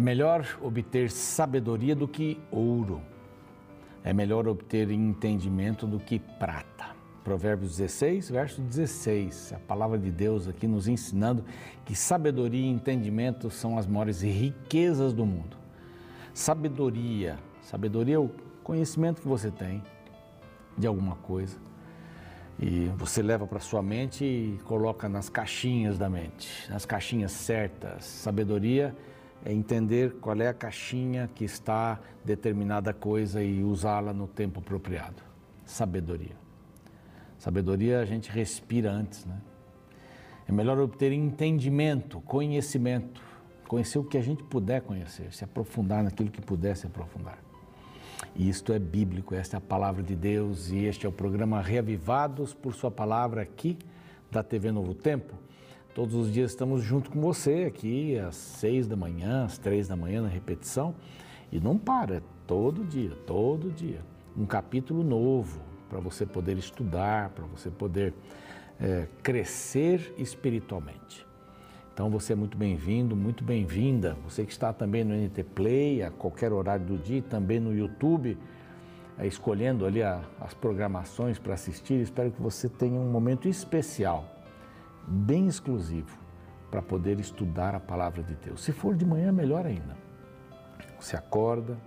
É 0.00 0.02
melhor 0.02 0.46
obter 0.62 1.10
sabedoria 1.10 1.94
do 1.94 2.08
que 2.08 2.40
ouro. 2.50 3.02
É 4.02 4.14
melhor 4.14 4.48
obter 4.48 4.90
entendimento 4.90 5.86
do 5.86 6.00
que 6.00 6.18
prata. 6.18 6.96
Provérbios 7.22 7.76
16, 7.76 8.30
verso 8.30 8.62
16. 8.62 9.52
A 9.52 9.58
palavra 9.58 9.98
de 9.98 10.10
Deus 10.10 10.48
aqui 10.48 10.66
nos 10.66 10.88
ensinando 10.88 11.44
que 11.84 11.94
sabedoria 11.94 12.62
e 12.62 12.70
entendimento 12.70 13.50
são 13.50 13.76
as 13.76 13.86
maiores 13.86 14.22
riquezas 14.22 15.12
do 15.12 15.26
mundo. 15.26 15.58
Sabedoria, 16.32 17.38
sabedoria 17.60 18.14
é 18.14 18.18
o 18.18 18.30
conhecimento 18.64 19.20
que 19.20 19.28
você 19.28 19.50
tem 19.50 19.82
de 20.78 20.86
alguma 20.86 21.16
coisa 21.16 21.58
e 22.58 22.86
você 22.96 23.20
leva 23.20 23.46
para 23.46 23.60
sua 23.60 23.82
mente 23.82 24.24
e 24.24 24.58
coloca 24.64 25.10
nas 25.10 25.28
caixinhas 25.28 25.98
da 25.98 26.08
mente, 26.08 26.70
nas 26.70 26.86
caixinhas 26.86 27.32
certas. 27.32 28.06
Sabedoria 28.06 28.96
é 29.06 29.09
entender 29.46 30.14
qual 30.20 30.40
é 30.40 30.48
a 30.48 30.54
caixinha 30.54 31.30
que 31.34 31.44
está 31.44 32.00
determinada 32.24 32.92
coisa 32.92 33.42
e 33.42 33.62
usá-la 33.62 34.12
no 34.12 34.26
tempo 34.26 34.60
apropriado. 34.60 35.22
Sabedoria. 35.64 36.36
Sabedoria 37.38 38.00
a 38.00 38.04
gente 38.04 38.30
respira 38.30 38.90
antes, 38.90 39.24
né? 39.24 39.40
É 40.46 40.52
melhor 40.52 40.78
obter 40.78 41.12
entendimento, 41.12 42.20
conhecimento, 42.22 43.22
conhecer 43.68 43.98
o 43.98 44.04
que 44.04 44.18
a 44.18 44.22
gente 44.22 44.42
puder 44.42 44.82
conhecer, 44.82 45.32
se 45.32 45.44
aprofundar 45.44 46.02
naquilo 46.02 46.30
que 46.30 46.42
puder 46.42 46.76
se 46.76 46.86
aprofundar. 46.86 47.38
E 48.34 48.48
isto 48.48 48.72
é 48.72 48.78
bíblico, 48.78 49.34
esta 49.34 49.56
é 49.56 49.58
a 49.58 49.60
palavra 49.60 50.02
de 50.02 50.14
Deus 50.16 50.70
e 50.70 50.84
este 50.84 51.06
é 51.06 51.08
o 51.08 51.12
programa 51.12 51.62
Reavivados 51.62 52.52
por 52.52 52.74
Sua 52.74 52.90
Palavra 52.90 53.42
aqui 53.42 53.78
da 54.30 54.42
TV 54.42 54.70
Novo 54.72 54.92
Tempo. 54.92 55.34
Todos 55.94 56.14
os 56.14 56.32
dias 56.32 56.52
estamos 56.52 56.84
junto 56.84 57.10
com 57.10 57.20
você 57.20 57.64
aqui 57.64 58.16
às 58.16 58.36
seis 58.36 58.86
da 58.86 58.94
manhã, 58.94 59.44
às 59.44 59.58
três 59.58 59.88
da 59.88 59.96
manhã 59.96 60.22
na 60.22 60.28
repetição 60.28 60.94
e 61.50 61.58
não 61.58 61.76
para, 61.76 62.18
é 62.18 62.22
todo 62.46 62.84
dia, 62.84 63.10
todo 63.26 63.72
dia. 63.72 64.00
Um 64.36 64.46
capítulo 64.46 65.02
novo 65.02 65.60
para 65.88 65.98
você 65.98 66.24
poder 66.24 66.56
estudar, 66.56 67.30
para 67.30 67.44
você 67.44 67.70
poder 67.70 68.14
é, 68.80 69.08
crescer 69.20 70.14
espiritualmente. 70.16 71.26
Então 71.92 72.08
você 72.08 72.34
é 72.34 72.36
muito 72.36 72.56
bem-vindo, 72.56 73.16
muito 73.16 73.42
bem-vinda. 73.42 74.16
Você 74.24 74.44
que 74.44 74.52
está 74.52 74.72
também 74.72 75.02
no 75.02 75.12
NT 75.12 75.42
Play, 75.42 76.04
a 76.04 76.10
qualquer 76.12 76.52
horário 76.52 76.86
do 76.86 76.98
dia, 76.98 77.20
também 77.20 77.58
no 77.58 77.74
YouTube, 77.74 78.38
é, 79.18 79.26
escolhendo 79.26 79.84
ali 79.84 80.04
a, 80.04 80.22
as 80.40 80.54
programações 80.54 81.36
para 81.36 81.54
assistir. 81.54 81.94
Espero 82.00 82.30
que 82.30 82.40
você 82.40 82.68
tenha 82.68 82.98
um 82.98 83.10
momento 83.10 83.48
especial 83.48 84.39
bem 85.06 85.46
exclusivo 85.46 86.18
para 86.70 86.80
poder 86.80 87.18
estudar 87.18 87.74
a 87.74 87.80
palavra 87.80 88.22
de 88.22 88.34
Deus. 88.34 88.62
Se 88.62 88.72
for 88.72 88.94
de 88.94 89.04
manhã, 89.04 89.32
melhor 89.32 89.66
ainda. 89.66 89.96
Você 90.98 91.16
acorda, 91.16 91.78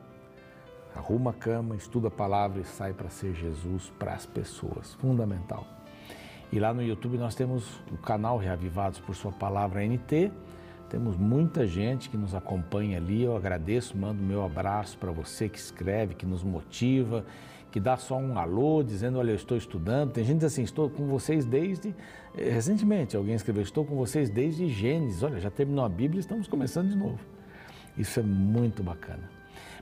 arruma 0.95 1.31
a 1.31 1.33
cama, 1.33 1.75
estuda 1.75 2.09
a 2.09 2.11
palavra 2.11 2.61
e 2.61 2.65
sai 2.65 2.93
para 2.93 3.09
ser 3.09 3.33
Jesus 3.33 3.91
para 3.97 4.13
as 4.13 4.25
pessoas. 4.25 4.93
Fundamental. 4.95 5.65
E 6.51 6.59
lá 6.59 6.73
no 6.73 6.83
YouTube 6.83 7.17
nós 7.17 7.33
temos 7.33 7.81
o 7.91 7.97
canal 7.97 8.37
Reavivados 8.37 8.99
por 8.99 9.15
Sua 9.15 9.31
Palavra 9.31 9.83
NT. 9.83 10.31
Temos 10.89 11.17
muita 11.17 11.65
gente 11.65 12.09
que 12.09 12.17
nos 12.17 12.35
acompanha 12.35 12.97
ali. 12.97 13.23
Eu 13.23 13.35
agradeço, 13.35 13.97
mando 13.97 14.21
meu 14.21 14.45
abraço 14.45 14.97
para 14.99 15.11
você 15.11 15.49
que 15.49 15.57
escreve, 15.57 16.13
que 16.13 16.25
nos 16.25 16.43
motiva, 16.43 17.25
que 17.73 17.79
dá 17.79 17.97
só 17.97 18.15
um 18.15 18.37
alô 18.37 18.83
dizendo: 18.83 19.17
Olha, 19.17 19.31
eu 19.31 19.35
estou 19.35 19.57
estudando. 19.57 20.11
Tem 20.11 20.23
gente 20.23 20.45
assim: 20.45 20.61
Estou 20.61 20.91
com 20.91 21.07
vocês 21.07 21.43
desde. 21.43 21.89
Eh, 22.37 22.51
recentemente, 22.51 23.17
alguém 23.17 23.33
escreveu: 23.33 23.63
Estou 23.63 23.83
com 23.83 23.95
vocês 23.95 24.29
desde 24.29 24.69
Gênesis. 24.69 25.23
Olha, 25.23 25.39
já 25.39 25.49
terminou 25.49 25.83
a 25.83 25.89
Bíblia 25.89 26.19
estamos 26.19 26.47
começando 26.47 26.89
de 26.89 26.95
novo. 26.95 27.17
Isso 27.97 28.19
é 28.19 28.23
muito 28.23 28.83
bacana. 28.83 29.27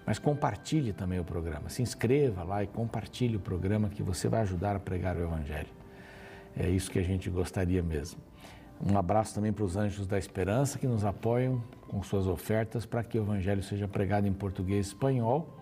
Mas 0.05 0.17
compartilhe 0.17 0.93
também 0.93 1.19
o 1.19 1.25
programa. 1.25 1.67
Se 1.67 1.81
inscreva 1.81 2.43
lá 2.43 2.63
e 2.63 2.67
compartilhe 2.67 3.35
o 3.35 3.41
programa 3.41 3.89
que 3.89 4.01
você 4.01 4.29
vai 4.29 4.39
ajudar 4.39 4.77
a 4.77 4.79
pregar 4.79 5.17
o 5.17 5.23
Evangelho. 5.23 5.69
É 6.55 6.69
isso 6.69 6.89
que 6.89 6.97
a 6.97 7.03
gente 7.03 7.29
gostaria 7.29 7.83
mesmo. 7.83 8.21
Um 8.81 8.97
abraço 8.97 9.35
também 9.35 9.51
para 9.51 9.65
os 9.65 9.75
Anjos 9.75 10.07
da 10.07 10.17
Esperança 10.17 10.79
que 10.79 10.87
nos 10.87 11.03
apoiam 11.03 11.61
com 11.89 12.01
suas 12.01 12.25
ofertas 12.25 12.85
para 12.85 13.03
que 13.03 13.19
o 13.19 13.23
Evangelho 13.23 13.61
seja 13.61 13.85
pregado 13.85 14.27
em 14.27 14.33
português 14.33 14.87
e 14.87 14.89
espanhol 14.89 15.60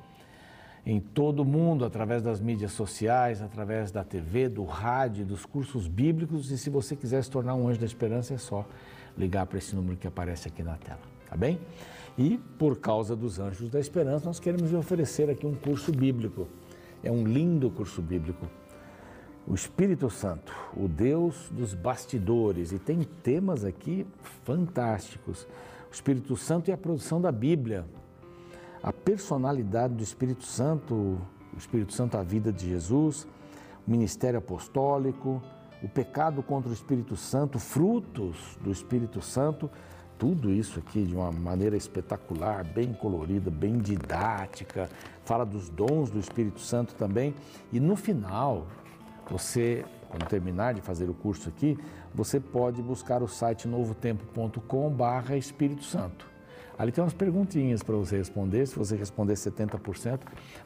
em 0.89 0.99
todo 0.99 1.41
o 1.41 1.45
mundo, 1.45 1.85
através 1.85 2.23
das 2.23 2.41
mídias 2.41 2.71
sociais, 2.71 3.43
através 3.43 3.91
da 3.91 4.03
TV, 4.03 4.49
do 4.49 4.63
rádio, 4.63 5.23
dos 5.23 5.45
cursos 5.45 5.87
bíblicos. 5.87 6.49
E 6.49 6.57
se 6.57 6.67
você 6.67 6.95
quiser 6.95 7.23
se 7.23 7.29
tornar 7.29 7.53
um 7.53 7.67
anjo 7.67 7.79
da 7.79 7.85
esperança, 7.85 8.33
é 8.33 8.39
só 8.39 8.65
ligar 9.15 9.45
para 9.45 9.59
esse 9.59 9.75
número 9.75 9.97
que 9.97 10.07
aparece 10.07 10.47
aqui 10.47 10.63
na 10.63 10.75
tela, 10.77 10.99
tá 11.29 11.37
bem? 11.37 11.59
E 12.17 12.39
por 12.57 12.79
causa 12.79 13.15
dos 13.15 13.37
anjos 13.37 13.69
da 13.69 13.79
esperança, 13.79 14.25
nós 14.25 14.39
queremos 14.39 14.73
oferecer 14.73 15.29
aqui 15.29 15.45
um 15.45 15.53
curso 15.53 15.91
bíblico. 15.91 16.47
É 17.03 17.11
um 17.11 17.23
lindo 17.23 17.69
curso 17.69 18.01
bíblico. 18.01 18.47
O 19.45 19.53
Espírito 19.53 20.09
Santo, 20.09 20.51
o 20.75 20.87
Deus 20.87 21.51
dos 21.51 21.75
bastidores, 21.75 22.71
e 22.71 22.79
tem 22.79 23.03
temas 23.21 23.63
aqui 23.63 24.07
fantásticos. 24.43 25.43
O 25.91 25.93
Espírito 25.93 26.35
Santo 26.35 26.69
e 26.69 26.73
a 26.73 26.77
produção 26.77 27.21
da 27.21 27.31
Bíblia, 27.31 27.85
a 28.81 28.93
personalidade 28.93 29.93
do 29.93 30.03
Espírito 30.03 30.45
Santo, 30.45 30.93
o 31.53 31.57
Espírito 31.57 31.93
Santo, 31.93 32.17
a 32.17 32.23
vida 32.23 32.51
de 32.51 32.69
Jesus, 32.69 33.27
o 33.87 33.91
ministério 33.91 34.39
apostólico, 34.39 35.41
o 35.81 35.87
pecado 35.87 36.43
contra 36.43 36.69
o 36.69 36.73
Espírito 36.73 37.15
Santo, 37.15 37.59
frutos 37.59 38.57
do 38.61 38.71
Espírito 38.71 39.21
Santo, 39.21 39.69
tudo 40.17 40.51
isso 40.51 40.79
aqui 40.79 41.05
de 41.05 41.15
uma 41.15 41.31
maneira 41.31 41.77
espetacular, 41.77 42.65
bem 42.65 42.93
colorida, 42.93 43.49
bem 43.49 43.77
didática, 43.77 44.89
fala 45.23 45.45
dos 45.45 45.69
dons 45.69 46.09
do 46.09 46.19
Espírito 46.19 46.59
Santo 46.59 46.93
também. 46.95 47.33
E 47.71 47.79
no 47.79 47.95
final, 47.95 48.67
você, 49.29 49.85
quando 50.09 50.27
terminar 50.27 50.73
de 50.73 50.81
fazer 50.81 51.09
o 51.09 51.13
curso 51.13 51.47
aqui, 51.47 51.77
você 52.13 52.39
pode 52.39 52.81
buscar 52.81 53.23
o 53.23 53.27
site 53.27 53.67
novotempo.com/barra 53.67 55.37
Espírito 55.37 55.83
Santo. 55.83 56.27
Ali 56.79 56.93
tem 56.93 57.03
umas 57.03 57.13
perguntinhas 57.13 57.83
para 57.83 57.93
você 57.97 58.15
responder. 58.15 58.65
Se 58.65 58.73
você 58.73 58.95
responder 58.95 59.33
70%, 59.33 60.21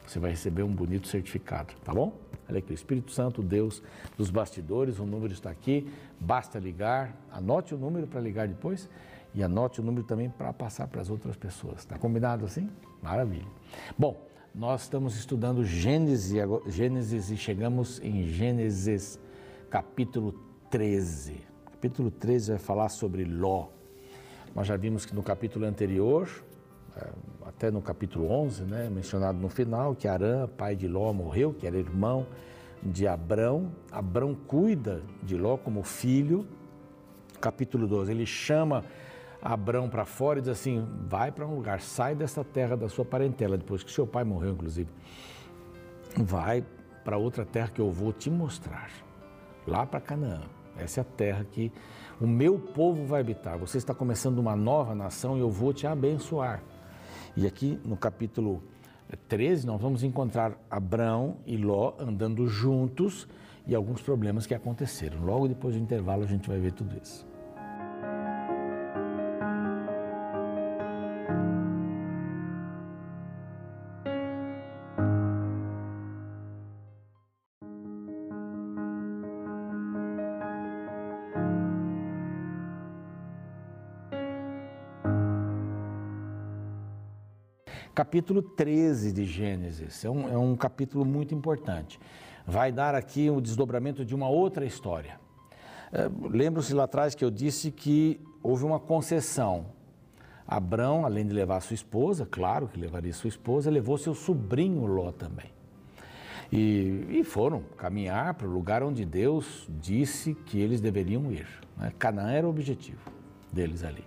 você 0.06 0.20
vai 0.20 0.30
receber 0.30 0.62
um 0.62 0.72
bonito 0.72 1.08
certificado, 1.08 1.74
tá 1.82 1.92
bom? 1.92 2.16
Olha 2.48 2.60
aqui, 2.60 2.70
o 2.70 2.74
Espírito 2.74 3.10
Santo, 3.10 3.42
Deus 3.42 3.82
dos 4.16 4.30
bastidores, 4.30 5.00
o 5.00 5.04
número 5.04 5.32
está 5.32 5.50
aqui, 5.50 5.90
basta 6.20 6.60
ligar, 6.60 7.16
anote 7.32 7.74
o 7.74 7.78
número 7.78 8.06
para 8.06 8.20
ligar 8.20 8.46
depois 8.46 8.88
e 9.34 9.42
anote 9.42 9.80
o 9.80 9.82
número 9.82 10.04
também 10.06 10.30
para 10.30 10.52
passar 10.52 10.86
para 10.86 11.00
as 11.00 11.10
outras 11.10 11.34
pessoas. 11.36 11.78
Está 11.78 11.98
combinado 11.98 12.44
assim? 12.44 12.70
Maravilha. 13.02 13.48
Bom, 13.98 14.24
nós 14.54 14.82
estamos 14.82 15.16
estudando 15.16 15.64
Gênesis, 15.64 16.32
Gênesis 16.68 17.32
e 17.32 17.36
chegamos 17.36 18.00
em 18.04 18.22
Gênesis 18.28 19.18
capítulo 19.68 20.32
13. 20.70 21.40
Capítulo 21.72 22.08
13 22.08 22.52
vai 22.52 22.60
falar 22.60 22.88
sobre 22.88 23.24
Ló. 23.24 23.73
Nós 24.54 24.66
já 24.68 24.76
vimos 24.76 25.04
que 25.04 25.14
no 25.14 25.22
capítulo 25.22 25.66
anterior, 25.66 26.28
é, 26.96 27.08
até 27.44 27.70
no 27.70 27.82
capítulo 27.82 28.30
11, 28.30 28.62
né, 28.62 28.88
mencionado 28.88 29.38
no 29.38 29.48
final, 29.48 29.94
que 29.96 30.06
Arã, 30.06 30.46
pai 30.46 30.76
de 30.76 30.86
Ló, 30.86 31.12
morreu, 31.12 31.52
que 31.52 31.66
era 31.66 31.76
irmão 31.76 32.26
de 32.80 33.06
Abrão. 33.08 33.72
Abrão 33.90 34.34
cuida 34.34 35.02
de 35.22 35.36
Ló 35.36 35.56
como 35.56 35.82
filho. 35.82 36.46
Capítulo 37.40 37.88
12, 37.88 38.12
ele 38.12 38.24
chama 38.24 38.84
Abrão 39.42 39.88
para 39.88 40.04
fora 40.04 40.38
e 40.38 40.42
diz 40.42 40.50
assim: 40.50 40.86
vai 41.08 41.32
para 41.32 41.46
um 41.46 41.56
lugar, 41.56 41.80
sai 41.80 42.14
dessa 42.14 42.44
terra 42.44 42.76
da 42.76 42.88
sua 42.88 43.04
parentela, 43.04 43.58
depois 43.58 43.82
que 43.82 43.90
seu 43.90 44.06
pai 44.06 44.22
morreu, 44.22 44.52
inclusive. 44.52 44.88
Vai 46.16 46.64
para 47.04 47.18
outra 47.18 47.44
terra 47.44 47.68
que 47.68 47.80
eu 47.80 47.90
vou 47.90 48.12
te 48.12 48.30
mostrar, 48.30 48.88
lá 49.66 49.84
para 49.84 50.00
Canaã. 50.00 50.42
Essa 50.76 51.00
é 51.00 51.02
a 51.02 51.04
terra 51.04 51.44
que 51.44 51.72
o 52.20 52.26
meu 52.26 52.58
povo 52.58 53.04
vai 53.04 53.20
habitar. 53.20 53.58
Você 53.58 53.78
está 53.78 53.94
começando 53.94 54.38
uma 54.38 54.54
nova 54.54 54.94
nação 54.94 55.36
e 55.36 55.40
eu 55.40 55.50
vou 55.50 55.72
te 55.72 55.86
abençoar. 55.86 56.62
E 57.36 57.46
aqui 57.46 57.78
no 57.84 57.96
capítulo 57.96 58.62
13, 59.28 59.66
nós 59.66 59.80
vamos 59.80 60.02
encontrar 60.02 60.58
Abraão 60.70 61.36
e 61.46 61.56
Ló 61.56 61.94
andando 61.98 62.46
juntos 62.46 63.28
e 63.66 63.74
alguns 63.74 64.00
problemas 64.00 64.46
que 64.46 64.54
aconteceram. 64.54 65.24
Logo 65.24 65.48
depois 65.48 65.74
do 65.74 65.80
intervalo, 65.80 66.22
a 66.22 66.26
gente 66.26 66.48
vai 66.48 66.58
ver 66.58 66.72
tudo 66.72 66.96
isso. 67.02 67.33
Capítulo 88.14 88.42
13 88.42 89.12
de 89.12 89.24
Gênesis. 89.24 90.04
É 90.04 90.08
um, 90.08 90.28
é 90.28 90.38
um 90.38 90.54
capítulo 90.54 91.04
muito 91.04 91.34
importante. 91.34 91.98
Vai 92.46 92.70
dar 92.70 92.94
aqui 92.94 93.28
o 93.28 93.40
desdobramento 93.40 94.04
de 94.04 94.14
uma 94.14 94.28
outra 94.28 94.64
história. 94.64 95.18
É, 95.92 96.08
Lembro-se 96.28 96.72
lá 96.72 96.84
atrás 96.84 97.16
que 97.16 97.24
eu 97.24 97.30
disse 97.30 97.72
que 97.72 98.20
houve 98.40 98.64
uma 98.64 98.78
concessão. 98.78 99.66
Abrão, 100.46 101.04
além 101.04 101.26
de 101.26 101.32
levar 101.32 101.58
sua 101.58 101.74
esposa, 101.74 102.24
claro 102.24 102.68
que 102.68 102.78
levaria 102.78 103.12
sua 103.12 103.26
esposa, 103.26 103.68
levou 103.68 103.98
seu 103.98 104.14
sobrinho 104.14 104.86
Ló 104.86 105.10
também. 105.10 105.50
E, 106.52 107.06
e 107.10 107.24
foram 107.24 107.64
caminhar 107.76 108.34
para 108.34 108.46
o 108.46 108.50
lugar 108.52 108.84
onde 108.84 109.04
Deus 109.04 109.68
disse 109.80 110.34
que 110.34 110.60
eles 110.60 110.80
deveriam 110.80 111.32
ir. 111.32 111.48
Né? 111.76 111.92
Canaã 111.98 112.30
era 112.30 112.46
o 112.46 112.50
objetivo 112.50 113.10
deles 113.52 113.82
ali. 113.82 114.04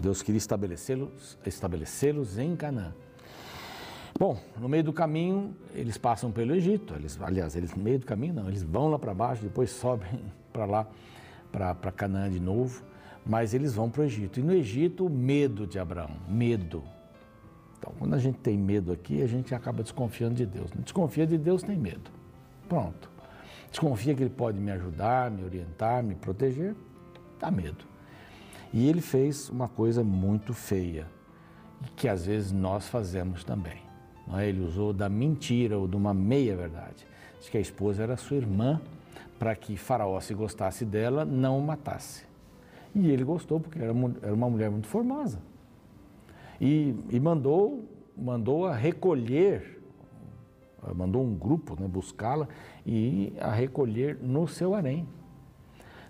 Deus 0.00 0.22
queria 0.22 0.38
estabelecê-los 0.38 1.36
estabelecê 1.44 2.14
em 2.38 2.56
Canaã. 2.56 2.94
Bom, 4.18 4.36
no 4.58 4.68
meio 4.68 4.82
do 4.82 4.92
caminho, 4.92 5.54
eles 5.72 5.96
passam 5.96 6.32
pelo 6.32 6.52
Egito. 6.52 6.92
Eles, 6.94 7.16
aliás, 7.22 7.54
eles 7.54 7.72
no 7.72 7.82
meio 7.82 8.00
do 8.00 8.06
caminho 8.06 8.34
não, 8.34 8.48
eles 8.48 8.64
vão 8.64 8.88
lá 8.88 8.98
para 8.98 9.14
baixo, 9.14 9.42
depois 9.42 9.70
sobem 9.70 10.20
para 10.52 10.64
lá, 10.64 10.86
para 11.52 11.92
Canaã 11.92 12.28
de 12.28 12.40
novo. 12.40 12.82
Mas 13.24 13.54
eles 13.54 13.74
vão 13.74 13.88
para 13.88 14.00
o 14.00 14.04
Egito. 14.04 14.40
E 14.40 14.42
no 14.42 14.52
Egito, 14.52 15.08
medo 15.08 15.66
de 15.66 15.78
Abraão, 15.78 16.10
medo. 16.28 16.82
Então, 17.78 17.92
quando 17.96 18.14
a 18.14 18.18
gente 18.18 18.38
tem 18.38 18.58
medo 18.58 18.90
aqui, 18.90 19.22
a 19.22 19.26
gente 19.26 19.54
acaba 19.54 19.82
desconfiando 19.82 20.34
de 20.34 20.46
Deus. 20.46 20.70
Desconfia 20.72 21.26
de 21.26 21.38
Deus, 21.38 21.62
tem 21.62 21.76
medo. 21.76 22.10
Pronto. 22.68 23.08
Desconfia 23.70 24.14
que 24.14 24.22
Ele 24.22 24.30
pode 24.30 24.58
me 24.58 24.72
ajudar, 24.72 25.30
me 25.30 25.44
orientar, 25.44 26.02
me 26.02 26.14
proteger, 26.16 26.74
dá 27.38 27.50
medo. 27.50 27.84
E 28.72 28.88
ele 28.88 29.00
fez 29.00 29.48
uma 29.48 29.68
coisa 29.68 30.02
muito 30.04 30.52
feia, 30.52 31.06
que 31.96 32.08
às 32.08 32.26
vezes 32.26 32.52
nós 32.52 32.88
fazemos 32.88 33.44
também. 33.44 33.87
É? 34.36 34.48
Ele 34.48 34.64
usou 34.64 34.92
da 34.92 35.08
mentira 35.08 35.78
ou 35.78 35.86
de 35.86 35.96
uma 35.96 36.12
meia-verdade. 36.12 37.06
Diz 37.38 37.48
que 37.48 37.56
a 37.56 37.60
esposa 37.60 38.02
era 38.02 38.16
sua 38.16 38.36
irmã, 38.36 38.80
para 39.38 39.54
que 39.54 39.76
Faraó, 39.76 40.18
se 40.20 40.34
gostasse 40.34 40.84
dela, 40.84 41.24
não 41.24 41.58
o 41.58 41.62
matasse. 41.62 42.24
E 42.94 43.10
ele 43.10 43.24
gostou, 43.24 43.60
porque 43.60 43.78
era 43.78 43.92
uma 43.92 44.50
mulher 44.50 44.70
muito 44.70 44.88
formosa. 44.88 45.40
E, 46.60 46.94
e 47.10 47.20
mandou, 47.20 47.84
mandou 48.16 48.66
a 48.66 48.74
recolher, 48.74 49.80
mandou 50.94 51.22
um 51.22 51.34
grupo 51.34 51.80
né, 51.80 51.86
buscá-la 51.86 52.48
e 52.84 53.32
a 53.40 53.52
recolher 53.52 54.18
no 54.20 54.48
seu 54.48 54.74
harém. 54.74 55.06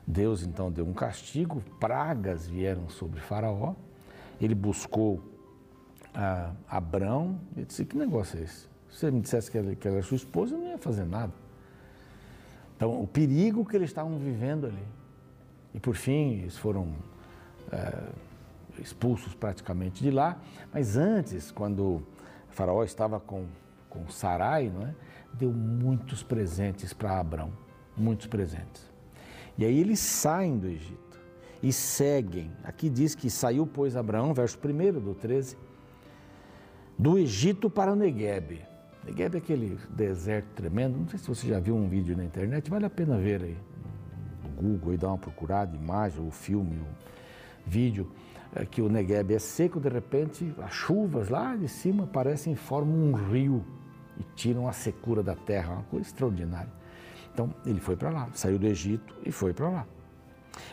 Deus 0.07 0.43
então 0.43 0.73
deu 0.73 0.87
um 0.87 0.95
castigo, 0.95 1.63
pragas 1.79 2.49
vieram 2.49 2.89
sobre 2.89 3.21
Faraó. 3.21 3.75
Ele 4.41 4.55
buscou 4.55 5.21
a 6.21 6.53
Abrão 6.77 7.39
e 7.57 7.65
disse: 7.65 7.85
Que 7.85 7.97
negócio 7.97 8.39
é 8.39 8.43
esse? 8.43 8.69
Se 8.91 9.01
você 9.01 9.11
me 9.11 9.21
dissesse 9.21 9.51
que 9.51 9.59
ela, 9.59 9.77
era 9.85 10.03
sua 10.03 10.17
esposa, 10.17 10.55
eu 10.55 10.59
não 10.59 10.67
ia 10.67 10.79
fazer 10.79 11.05
nada. 11.05 11.33
Então, 12.77 13.01
o 13.01 13.07
perigo 13.07 13.65
que 13.65 13.77
eles 13.77 13.91
estavam 13.91 14.19
vivendo 14.19 14.67
ali. 14.67 14.87
E 15.75 15.81
por 15.81 15.95
fim, 15.95 16.41
eles 16.41 16.57
foram 16.57 16.95
é, 17.71 18.09
expulsos 18.81 19.35
praticamente 19.35 20.03
de 20.03 20.11
lá. 20.11 20.41
Mas 20.73 20.97
antes, 20.97 21.51
quando 21.51 22.03
Faraó 22.51 22.83
estava 22.83 23.21
com, 23.21 23.47
com 23.89 24.09
Sarai, 24.09 24.71
não 24.71 24.87
é? 24.87 24.95
deu 25.35 25.51
muitos 25.51 26.23
presentes 26.23 26.93
para 26.93 27.19
Abrão 27.19 27.53
muitos 27.99 28.27
presentes. 28.27 28.89
E 29.57 29.65
aí 29.65 29.79
eles 29.79 29.99
saem 29.99 30.57
do 30.57 30.69
Egito 30.69 31.19
e 31.63 31.73
seguem. 31.73 32.51
Aqui 32.63 32.89
diz 32.89 33.15
que 33.15 33.29
saiu, 33.29 33.67
pois, 33.67 33.97
Abraão, 33.97 34.33
verso 34.33 34.57
1 34.57 35.01
do 35.01 35.15
13, 35.15 35.57
do 36.99 37.17
Egito 37.17 37.71
para 37.71 37.93
o 37.93 37.97
Negueb. 37.97 38.61
Negueb 39.05 39.37
é 39.37 39.39
aquele 39.39 39.79
deserto 39.91 40.49
tremendo. 40.57 40.99
Não 40.99 41.09
sei 41.09 41.19
se 41.19 41.29
você 41.29 41.47
já 41.47 41.61
viu 41.61 41.77
um 41.77 41.89
vídeo 41.89 42.17
na 42.17 42.25
internet, 42.25 42.69
vale 42.69 42.87
a 42.87 42.91
pena 42.91 43.17
ver 43.17 43.43
aí 43.43 43.57
no 44.43 44.51
Google 44.51 44.95
e 44.95 44.97
dar 44.97 45.09
uma 45.09 45.19
procurada, 45.19 45.77
imagem, 45.77 46.27
o 46.27 46.31
filme, 46.31 46.77
o 46.77 46.87
vídeo, 47.65 48.11
é 48.55 48.65
que 48.67 48.83
o 48.83 48.89
Negueb 48.89 49.33
é 49.33 49.39
seco, 49.39 49.79
de 49.79 49.89
repente 49.89 50.53
as 50.59 50.73
chuvas 50.73 51.29
lá 51.29 51.55
de 51.55 51.69
cima 51.69 52.07
parecem 52.07 52.57
formam 52.57 52.97
um 52.97 53.13
rio 53.13 53.65
e 54.19 54.25
tiram 54.35 54.67
a 54.67 54.73
secura 54.73 55.23
da 55.23 55.37
terra, 55.37 55.75
uma 55.75 55.83
coisa 55.85 56.07
extraordinária. 56.07 56.73
Então 57.33 57.55
ele 57.65 57.79
foi 57.79 57.95
para 57.95 58.11
lá, 58.11 58.29
saiu 58.35 58.59
do 58.59 58.67
Egito 58.67 59.15
e 59.25 59.31
foi 59.31 59.53
para 59.53 59.69
lá. 59.69 59.87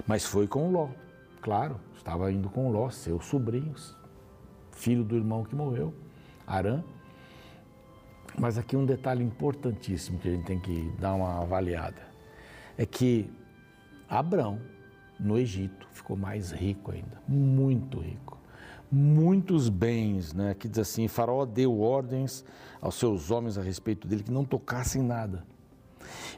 Mas 0.08 0.26
foi 0.26 0.48
com 0.48 0.72
Ló, 0.72 0.90
claro, 1.42 1.80
estava 1.96 2.32
indo 2.32 2.50
com 2.50 2.72
Ló, 2.72 2.90
seus 2.90 3.26
sobrinhos, 3.26 3.96
filho 4.72 5.04
do 5.04 5.16
irmão 5.16 5.44
que 5.44 5.56
morreu, 5.56 5.94
Arã. 6.46 6.84
Mas 8.38 8.58
aqui 8.58 8.76
um 8.76 8.86
detalhe 8.86 9.24
importantíssimo 9.24 10.20
que 10.20 10.28
a 10.28 10.32
gente 10.32 10.46
tem 10.46 10.60
que 10.60 10.92
dar 11.00 11.14
uma 11.14 11.42
avaliada 11.42 12.02
é 12.78 12.86
que 12.86 13.32
Abrão, 14.10 14.60
no 15.20 15.38
Egito, 15.38 15.88
ficou 15.94 16.18
mais 16.18 16.52
rico 16.52 16.92
ainda, 16.92 17.22
muito 17.28 18.00
rico. 18.00 18.38
Muitos 18.92 19.68
bens, 19.68 20.34
né? 20.34 20.54
Que 20.54 20.68
diz 20.68 20.80
assim: 20.80 21.08
Faraó 21.08 21.46
deu 21.46 21.80
ordens 21.80 22.46
aos 22.80 22.96
seus 22.96 23.32
homens 23.32 23.58
a 23.58 23.62
respeito 23.62 24.08
dele 24.08 24.24
que 24.24 24.32
não 24.32 24.46
tocassem 24.46 25.02
nada 25.02 25.44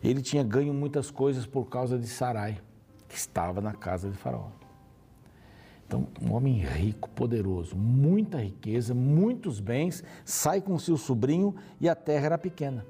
ele 0.03 0.21
tinha 0.21 0.43
ganho 0.43 0.73
muitas 0.73 1.11
coisas 1.11 1.45
por 1.45 1.65
causa 1.65 1.97
de 1.97 2.07
Sarai, 2.07 2.59
que 3.07 3.15
estava 3.15 3.61
na 3.61 3.73
casa 3.73 4.09
de 4.09 4.17
Faraó. 4.17 4.49
Então, 5.87 6.05
um 6.21 6.33
homem 6.33 6.55
rico, 6.55 7.09
poderoso, 7.11 7.77
muita 7.77 8.39
riqueza, 8.39 8.93
muitos 8.93 9.61
bens, 9.61 10.03
sai 10.25 10.59
com 10.59 10.77
seu 10.77 10.97
sobrinho 10.97 11.55
e 11.79 11.87
a 11.87 11.95
terra 11.95 12.25
era 12.25 12.37
pequena. 12.37 12.85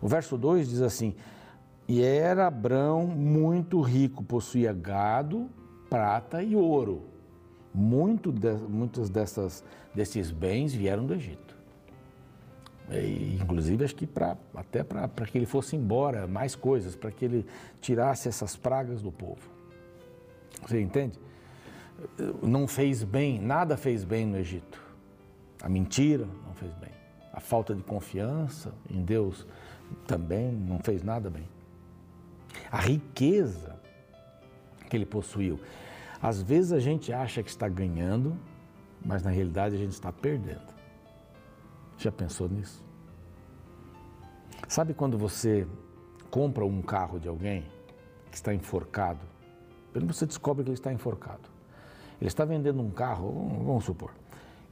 O 0.00 0.08
verso 0.08 0.38
2 0.38 0.70
diz 0.70 0.80
assim: 0.80 1.14
E 1.86 2.02
era 2.02 2.46
Abrão 2.46 3.06
muito 3.06 3.82
rico, 3.82 4.24
possuía 4.24 4.72
gado, 4.72 5.50
prata 5.90 6.42
e 6.42 6.56
ouro. 6.56 7.02
Muito 7.74 8.32
de, 8.32 8.52
muitos 8.54 9.10
dessas, 9.10 9.62
desses 9.94 10.30
bens 10.30 10.72
vieram 10.72 11.04
do 11.04 11.12
Egito. 11.12 11.54
E, 12.90 13.38
inclusive, 13.40 13.84
acho 13.84 13.94
que 13.94 14.06
pra, 14.06 14.36
até 14.54 14.82
para 14.82 15.26
que 15.26 15.36
ele 15.36 15.46
fosse 15.46 15.76
embora, 15.76 16.26
mais 16.26 16.56
coisas, 16.56 16.96
para 16.96 17.12
que 17.12 17.22
ele 17.22 17.46
tirasse 17.82 18.28
essas 18.28 18.56
pragas 18.56 19.02
do 19.02 19.12
povo. 19.12 19.48
Você 20.66 20.80
entende? 20.80 21.18
Não 22.42 22.66
fez 22.66 23.02
bem, 23.02 23.40
nada 23.40 23.76
fez 23.76 24.04
bem 24.04 24.26
no 24.26 24.36
Egito. 24.36 24.80
A 25.62 25.68
mentira 25.68 26.26
não 26.46 26.54
fez 26.54 26.72
bem. 26.74 26.90
A 27.32 27.40
falta 27.40 27.74
de 27.74 27.82
confiança 27.82 28.72
em 28.88 29.02
Deus 29.02 29.46
também 30.06 30.50
não 30.50 30.78
fez 30.78 31.02
nada 31.02 31.28
bem. 31.28 31.48
A 32.70 32.78
riqueza 32.78 33.78
que 34.88 34.96
ele 34.96 35.06
possuiu. 35.06 35.60
Às 36.20 36.42
vezes 36.42 36.72
a 36.72 36.80
gente 36.80 37.12
acha 37.12 37.42
que 37.42 37.48
está 37.48 37.68
ganhando, 37.68 38.36
mas 39.04 39.22
na 39.22 39.30
realidade 39.30 39.74
a 39.74 39.78
gente 39.78 39.92
está 39.92 40.12
perdendo. 40.12 40.74
Já 41.96 42.10
pensou 42.10 42.48
nisso? 42.48 42.84
Sabe 44.68 44.94
quando 44.94 45.18
você 45.18 45.66
compra 46.30 46.64
um 46.64 46.80
carro 46.82 47.18
de 47.18 47.28
alguém 47.28 47.64
que 48.30 48.36
está 48.36 48.54
enforcado? 48.54 49.20
Primeiro 49.92 50.14
você 50.14 50.26
descobre 50.26 50.62
que 50.62 50.70
ele 50.70 50.78
está 50.78 50.92
enforcado. 50.92 51.49
Ele 52.20 52.28
está 52.28 52.44
vendendo 52.44 52.82
um 52.82 52.90
carro, 52.90 53.32
vamos 53.64 53.84
supor, 53.84 54.10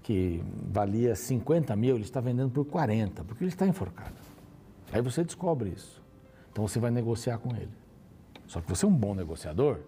que 0.03 0.43
valia 0.71 1.17
50 1.17 1.75
mil, 1.77 1.95
ele 1.95 2.05
está 2.05 2.21
vendendo 2.21 2.51
por 2.51 2.65
40, 2.67 3.25
porque 3.25 3.43
ele 3.43 3.51
está 3.51 3.67
enforcado. 3.67 4.15
Aí 4.93 5.01
você 5.01 5.25
descobre 5.25 5.71
isso. 5.71 6.03
Então 6.53 6.67
você 6.67 6.79
vai 6.79 6.91
negociar 6.91 7.39
com 7.39 7.55
ele. 7.57 7.71
Só 8.47 8.61
que 8.61 8.69
você 8.69 8.85
é 8.85 8.89
um 8.89 8.95
bom 8.95 9.15
negociador, 9.15 9.79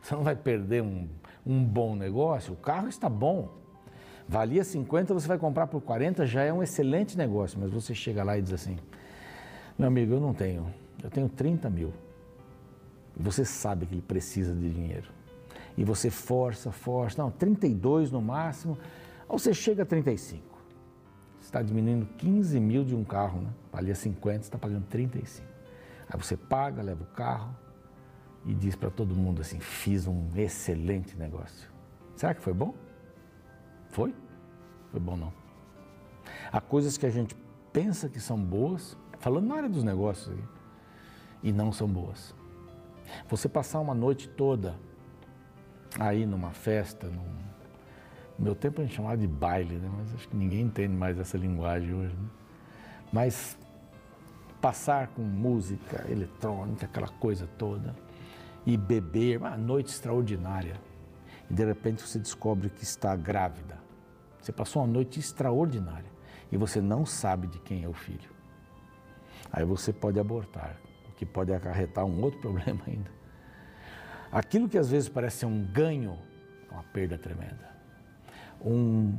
você 0.00 0.14
não 0.14 0.22
vai 0.22 0.34
perder 0.34 0.82
um, 0.82 1.08
um 1.46 1.64
bom 1.64 1.94
negócio, 1.94 2.54
o 2.54 2.56
carro 2.56 2.88
está 2.88 3.08
bom. 3.08 3.48
Valia 4.28 4.62
50, 4.62 5.12
você 5.12 5.26
vai 5.26 5.38
comprar 5.38 5.66
por 5.66 5.80
40, 5.80 6.24
já 6.24 6.42
é 6.42 6.52
um 6.52 6.62
excelente 6.62 7.18
negócio, 7.18 7.58
mas 7.58 7.70
você 7.70 7.94
chega 7.94 8.22
lá 8.22 8.38
e 8.38 8.42
diz 8.42 8.52
assim: 8.52 8.78
Meu 9.76 9.88
amigo, 9.88 10.14
eu 10.14 10.20
não 10.20 10.32
tenho, 10.32 10.72
eu 11.02 11.10
tenho 11.10 11.28
30 11.28 11.68
mil. 11.68 11.92
Você 13.16 13.44
sabe 13.44 13.86
que 13.86 13.94
ele 13.94 14.02
precisa 14.02 14.54
de 14.54 14.70
dinheiro. 14.70 15.19
E 15.76 15.84
você 15.84 16.10
força, 16.10 16.70
força, 16.70 17.22
não, 17.22 17.30
32 17.30 18.10
no 18.10 18.20
máximo, 18.20 18.78
ou 19.28 19.38
você 19.38 19.54
chega 19.54 19.82
a 19.82 19.86
35. 19.86 20.42
Você 21.38 21.46
está 21.46 21.62
diminuindo 21.62 22.06
15 22.18 22.60
mil 22.60 22.84
de 22.84 22.94
um 22.94 23.04
carro, 23.04 23.40
né? 23.40 23.50
Valia 23.72 23.94
50, 23.94 24.38
você 24.38 24.48
está 24.48 24.58
pagando 24.58 24.84
35. 24.86 25.48
Aí 26.08 26.20
você 26.20 26.36
paga, 26.36 26.82
leva 26.82 27.02
o 27.02 27.06
carro 27.06 27.54
e 28.44 28.54
diz 28.54 28.74
para 28.74 28.90
todo 28.90 29.14
mundo 29.14 29.40
assim: 29.40 29.60
fiz 29.60 30.06
um 30.06 30.28
excelente 30.36 31.16
negócio. 31.16 31.70
Será 32.16 32.34
que 32.34 32.42
foi 32.42 32.52
bom? 32.52 32.74
Foi? 33.88 34.14
Foi 34.90 35.00
bom 35.00 35.16
não. 35.16 35.32
Há 36.52 36.60
coisas 36.60 36.98
que 36.98 37.06
a 37.06 37.10
gente 37.10 37.36
pensa 37.72 38.08
que 38.08 38.20
são 38.20 38.38
boas, 38.38 38.96
falando 39.18 39.46
na 39.46 39.54
área 39.54 39.68
dos 39.68 39.84
negócios, 39.84 40.36
e 41.42 41.52
não 41.52 41.72
são 41.72 41.88
boas. 41.88 42.34
Você 43.28 43.48
passar 43.48 43.80
uma 43.80 43.94
noite 43.94 44.28
toda 44.28 44.76
aí 45.98 46.26
numa 46.26 46.50
festa, 46.50 47.06
num... 47.08 47.24
no 48.38 48.44
meu 48.44 48.54
tempo 48.54 48.80
a 48.80 48.84
gente 48.84 48.94
chamava 48.94 49.16
de 49.16 49.26
baile, 49.26 49.76
né? 49.76 49.90
mas 49.96 50.14
acho 50.14 50.28
que 50.28 50.36
ninguém 50.36 50.62
entende 50.62 50.94
mais 50.94 51.18
essa 51.18 51.36
linguagem 51.36 51.94
hoje. 51.94 52.14
Né? 52.14 52.28
Mas 53.12 53.58
passar 54.60 55.08
com 55.08 55.22
música 55.22 56.04
eletrônica, 56.08 56.86
aquela 56.86 57.08
coisa 57.08 57.46
toda, 57.58 57.94
e 58.66 58.76
beber, 58.76 59.38
uma 59.38 59.56
noite 59.56 59.88
extraordinária 59.88 60.74
e 61.50 61.54
de 61.54 61.64
repente 61.64 62.06
você 62.06 62.18
descobre 62.18 62.70
que 62.70 62.84
está 62.84 63.16
grávida. 63.16 63.78
Você 64.40 64.52
passou 64.52 64.82
uma 64.82 64.88
noite 64.92 65.18
extraordinária 65.18 66.10
e 66.52 66.56
você 66.56 66.80
não 66.80 67.04
sabe 67.04 67.48
de 67.48 67.58
quem 67.58 67.82
é 67.82 67.88
o 67.88 67.92
filho. 67.92 68.30
Aí 69.52 69.64
você 69.64 69.92
pode 69.92 70.20
abortar, 70.20 70.76
o 71.08 71.12
que 71.12 71.26
pode 71.26 71.52
acarretar 71.52 72.04
um 72.04 72.22
outro 72.22 72.38
problema 72.40 72.80
ainda. 72.86 73.10
Aquilo 74.32 74.68
que 74.68 74.78
às 74.78 74.90
vezes 74.90 75.08
parece 75.08 75.38
ser 75.38 75.46
um 75.46 75.64
ganho, 75.64 76.16
é 76.70 76.74
uma 76.74 76.84
perda 76.84 77.18
tremenda. 77.18 77.70
Um, 78.64 79.12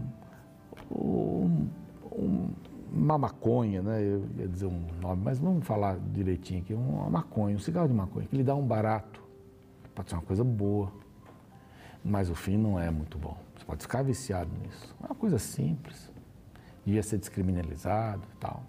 um, 0.89 1.68
um, 2.13 2.50
uma 2.91 3.18
maconha, 3.18 3.82
né? 3.82 4.01
Eu 4.01 4.25
ia 4.38 4.48
dizer 4.48 4.68
um 4.68 4.86
nome, 5.01 5.22
mas 5.24 5.39
vamos 5.39 5.65
falar 5.65 5.98
direitinho 6.00 6.62
aqui. 6.62 6.74
Uma 6.74 7.10
maconha, 7.10 7.56
um 7.56 7.60
cigarro 7.60 7.88
de 7.88 7.94
maconha, 7.94 8.25
que 8.27 8.38
lhe 8.38 8.44
dá 8.44 8.56
um 8.56 8.65
barato. 8.65 9.22
Pode 9.94 10.10
ser 10.10 10.15
uma 10.15 10.22
coisa 10.22 10.44
boa, 10.44 10.91
mas 12.03 12.30
o 12.30 12.36
fim 12.36 12.58
não 12.58 12.80
é 12.80 12.89
muito 12.89 13.18
bom. 13.18 13.38
Você 13.58 13.65
pode 13.65 13.82
ficar 13.82 14.03
viciado 14.03 14.50
nisso. 14.63 14.96
É 15.03 15.08
uma 15.08 15.15
coisa 15.15 15.38
simples. 15.38 16.10
Devia 16.86 17.03
ser 17.03 17.18
descriminalizado 17.18 18.24
e 18.34 18.38
tal. 18.38 18.63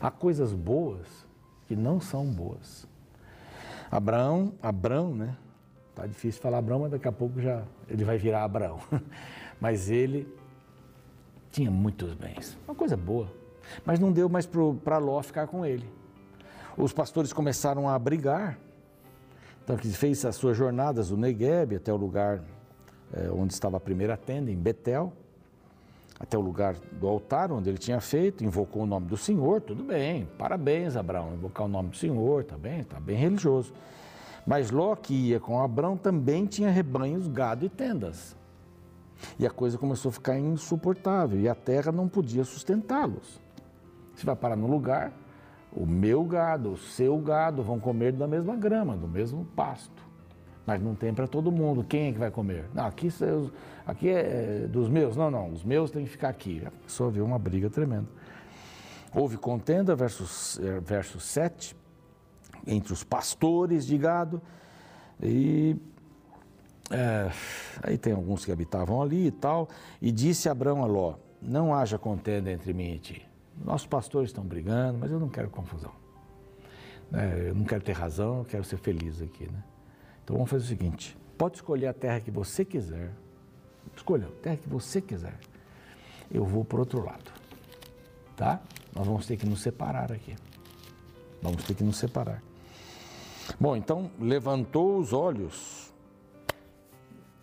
Há 0.00 0.10
coisas 0.10 0.52
boas 0.52 1.26
que 1.66 1.74
não 1.74 2.00
são 2.00 2.26
boas. 2.26 2.86
Abraão, 3.94 4.52
Abraão, 4.60 5.14
né? 5.14 5.36
Tá 5.94 6.04
difícil 6.04 6.42
falar 6.42 6.58
Abraão, 6.58 6.80
mas 6.80 6.90
daqui 6.90 7.06
a 7.06 7.12
pouco 7.12 7.40
já 7.40 7.62
ele 7.88 8.02
vai 8.02 8.18
virar 8.18 8.42
Abraão. 8.42 8.80
Mas 9.60 9.88
ele 9.88 10.26
tinha 11.52 11.70
muitos 11.70 12.12
bens, 12.12 12.58
uma 12.66 12.74
coisa 12.74 12.96
boa. 12.96 13.32
Mas 13.86 14.00
não 14.00 14.10
deu 14.10 14.28
mais 14.28 14.46
para 14.46 14.98
Ló 14.98 15.22
ficar 15.22 15.46
com 15.46 15.64
ele. 15.64 15.88
Os 16.76 16.92
pastores 16.92 17.32
começaram 17.32 17.88
a 17.88 17.96
brigar. 17.96 18.58
Então, 19.62 19.76
ele 19.76 19.92
fez 19.92 20.24
as 20.24 20.34
suas 20.34 20.56
jornadas 20.56 21.10
do 21.10 21.16
Negueb 21.16 21.76
até 21.76 21.92
o 21.92 21.96
lugar 21.96 22.42
é, 23.12 23.30
onde 23.30 23.54
estava 23.54 23.76
a 23.76 23.80
primeira 23.80 24.16
tenda, 24.16 24.50
em 24.50 24.56
Betel, 24.56 25.12
até 26.18 26.38
o 26.38 26.40
lugar 26.40 26.74
do 26.92 27.08
altar 27.08 27.50
onde 27.50 27.68
ele 27.68 27.78
tinha 27.78 28.00
feito, 28.00 28.44
invocou 28.44 28.82
o 28.82 28.86
nome 28.86 29.06
do 29.06 29.16
Senhor, 29.16 29.60
tudo 29.60 29.82
bem, 29.82 30.28
parabéns, 30.38 30.96
Abraão, 30.96 31.34
invocar 31.34 31.66
o 31.66 31.68
nome 31.68 31.90
do 31.90 31.96
Senhor, 31.96 32.44
tá 32.44 32.56
bem, 32.56 32.84
tá 32.84 33.00
bem 33.00 33.16
religioso. 33.16 33.72
Mas 34.46 34.70
Ló, 34.70 34.94
que 34.94 35.14
ia 35.14 35.40
com 35.40 35.60
Abraão, 35.60 35.96
também 35.96 36.46
tinha 36.46 36.70
rebanhos, 36.70 37.26
gado 37.26 37.64
e 37.64 37.68
tendas. 37.68 38.36
E 39.38 39.46
a 39.46 39.50
coisa 39.50 39.78
começou 39.78 40.10
a 40.10 40.12
ficar 40.12 40.38
insuportável 40.38 41.40
e 41.40 41.48
a 41.48 41.54
terra 41.54 41.90
não 41.90 42.08
podia 42.08 42.44
sustentá-los. 42.44 43.40
Você 44.14 44.24
vai 44.24 44.36
parar 44.36 44.56
no 44.56 44.66
lugar, 44.66 45.12
o 45.72 45.86
meu 45.86 46.22
gado, 46.24 46.72
o 46.72 46.76
seu 46.76 47.18
gado 47.18 47.62
vão 47.62 47.80
comer 47.80 48.12
da 48.12 48.28
mesma 48.28 48.54
grama, 48.54 48.96
do 48.96 49.08
mesmo 49.08 49.44
pasto. 49.56 50.13
Mas 50.66 50.82
não 50.82 50.94
tem 50.94 51.12
para 51.12 51.26
todo 51.26 51.52
mundo. 51.52 51.84
Quem 51.84 52.08
é 52.08 52.12
que 52.12 52.18
vai 52.18 52.30
comer? 52.30 52.64
Não, 52.74 52.86
aqui, 52.86 53.08
aqui 53.86 54.08
é, 54.08 54.64
é 54.64 54.66
dos 54.66 54.88
meus. 54.88 55.16
Não, 55.16 55.30
não, 55.30 55.50
os 55.50 55.62
meus 55.62 55.90
têm 55.90 56.04
que 56.04 56.10
ficar 56.10 56.30
aqui. 56.30 56.62
Pessoa 56.84 57.10
viu 57.10 57.24
uma 57.24 57.38
briga 57.38 57.68
tremenda. 57.68 58.06
Houve 59.14 59.36
contenda, 59.36 59.94
verso, 59.94 60.60
é, 60.62 60.80
verso 60.80 61.20
7, 61.20 61.76
entre 62.66 62.92
os 62.92 63.04
pastores 63.04 63.86
de 63.86 63.96
gado 63.98 64.40
e 65.22 65.76
é, 66.90 67.30
aí 67.82 67.96
tem 67.96 68.12
alguns 68.12 68.44
que 68.44 68.52
habitavam 68.52 69.00
ali 69.00 69.26
e 69.26 69.30
tal, 69.30 69.68
e 70.00 70.12
disse 70.12 70.48
Abraão 70.48 70.82
a 70.82 70.86
Ló: 70.86 71.14
Não 71.40 71.74
haja 71.74 71.98
contenda 71.98 72.50
entre 72.50 72.72
mim 72.72 72.92
e 72.92 72.98
ti. 72.98 73.28
Nossos 73.64 73.86
pastores 73.86 74.30
estão 74.30 74.44
brigando, 74.44 74.98
mas 74.98 75.10
eu 75.10 75.20
não 75.20 75.28
quero 75.28 75.48
confusão. 75.48 75.92
É, 77.12 77.50
eu 77.50 77.54
não 77.54 77.64
quero 77.64 77.82
ter 77.82 77.92
razão, 77.92 78.38
eu 78.38 78.44
quero 78.44 78.64
ser 78.64 78.76
feliz 78.76 79.22
aqui. 79.22 79.44
Né? 79.50 79.62
Então 80.24 80.36
vamos 80.36 80.50
fazer 80.50 80.64
o 80.64 80.68
seguinte: 80.68 81.16
pode 81.38 81.56
escolher 81.56 81.86
a 81.86 81.92
terra 81.92 82.20
que 82.20 82.30
você 82.30 82.64
quiser, 82.64 83.12
escolha 83.94 84.26
a 84.26 84.42
terra 84.42 84.56
que 84.56 84.68
você 84.68 85.00
quiser. 85.00 85.38
Eu 86.32 86.44
vou 86.44 86.64
para 86.64 86.80
outro 86.80 87.04
lado, 87.04 87.30
tá? 88.34 88.60
Nós 88.94 89.06
vamos 89.06 89.26
ter 89.26 89.36
que 89.36 89.46
nos 89.46 89.60
separar 89.60 90.10
aqui. 90.10 90.34
Vamos 91.42 91.62
ter 91.64 91.74
que 91.74 91.84
nos 91.84 91.98
separar. 91.98 92.42
Bom, 93.60 93.76
então 93.76 94.10
levantou 94.18 94.98
os 94.98 95.12
olhos 95.12 95.84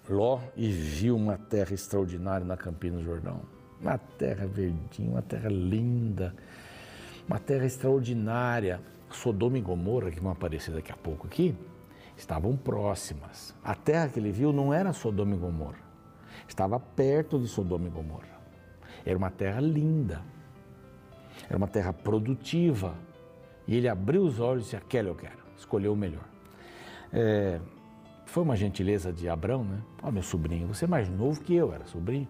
Ló 0.09 0.39
e 0.57 0.69
viu 0.69 1.15
uma 1.15 1.37
terra 1.37 1.73
extraordinária 1.73 2.45
na 2.45 2.57
Campina 2.57 2.97
do 2.97 3.03
Jordão. 3.03 3.41
Uma 3.79 3.97
terra 3.97 4.45
verdinha, 4.45 5.09
uma 5.09 5.21
terra 5.21 5.49
linda, 5.49 6.35
uma 7.27 7.39
terra 7.39 7.65
extraordinária. 7.65 8.81
Sodoma 9.11 9.57
e 9.57 9.61
Gomorra, 9.61 10.09
que 10.09 10.19
vão 10.19 10.31
aparecer 10.31 10.73
daqui 10.73 10.91
a 10.91 10.95
pouco 10.95 11.27
aqui, 11.27 11.55
estavam 12.21 12.55
próximas. 12.55 13.55
A 13.63 13.73
terra 13.73 14.07
que 14.07 14.19
ele 14.19 14.31
viu 14.31 14.53
não 14.53 14.73
era 14.73 14.93
Sodoma 14.93 15.35
e 15.35 15.37
Gomorra, 15.37 15.79
estava 16.47 16.79
perto 16.79 17.39
de 17.39 17.47
Sodoma 17.47 17.87
e 17.87 17.89
Gomorra. 17.89 18.39
Era 19.05 19.17
uma 19.17 19.31
terra 19.31 19.59
linda, 19.59 20.21
era 21.47 21.57
uma 21.57 21.67
terra 21.67 21.91
produtiva. 21.91 22.93
E 23.67 23.75
ele 23.75 23.87
abriu 23.87 24.23
os 24.23 24.39
olhos 24.39 24.63
e 24.63 24.65
disse: 24.65 24.75
Aquela 24.75 25.07
eu 25.07 25.15
quero, 25.15 25.39
escolheu 25.57 25.93
o 25.93 25.95
melhor. 25.95 26.25
É, 27.11 27.59
foi 28.25 28.43
uma 28.43 28.55
gentileza 28.55 29.11
de 29.11 29.27
Abraão, 29.27 29.63
né? 29.63 29.81
Ó, 30.01 30.07
oh, 30.07 30.11
meu 30.11 30.23
sobrinho, 30.23 30.67
você 30.67 30.85
é 30.85 30.87
mais 30.87 31.09
novo 31.09 31.41
que 31.41 31.55
eu, 31.55 31.73
era 31.73 31.85
sobrinho. 31.85 32.27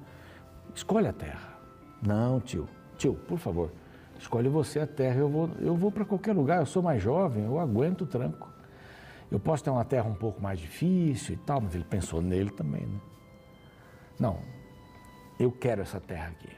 Escolhe 0.74 1.07
a 1.07 1.13
terra. 1.13 1.60
Não, 2.01 2.39
tio. 2.39 2.67
Tio, 2.98 3.13
por 3.13 3.38
favor, 3.38 3.71
escolhe 4.17 4.48
você 4.48 4.79
a 4.79 4.88
terra. 4.88 5.19
Eu 5.19 5.29
vou, 5.29 5.50
eu 5.60 5.75
vou 5.75 5.91
para 5.91 6.05
qualquer 6.05 6.33
lugar, 6.33 6.60
eu 6.60 6.65
sou 6.65 6.81
mais 6.81 7.01
jovem, 7.01 7.43
eu 7.43 7.60
aguento 7.60 8.03
o 8.03 8.05
tranco. 8.05 8.51
Eu 9.31 9.39
posso 9.39 9.63
ter 9.63 9.69
uma 9.69 9.85
terra 9.85 10.09
um 10.09 10.13
pouco 10.13 10.41
mais 10.41 10.59
difícil 10.59 11.35
e 11.35 11.38
tal, 11.38 11.61
mas 11.61 11.73
ele 11.73 11.85
pensou 11.85 12.21
nele 12.21 12.50
também, 12.50 12.85
né? 12.85 13.00
Não, 14.19 14.39
eu 15.39 15.51
quero 15.51 15.81
essa 15.81 16.00
terra 16.00 16.27
aqui. 16.27 16.50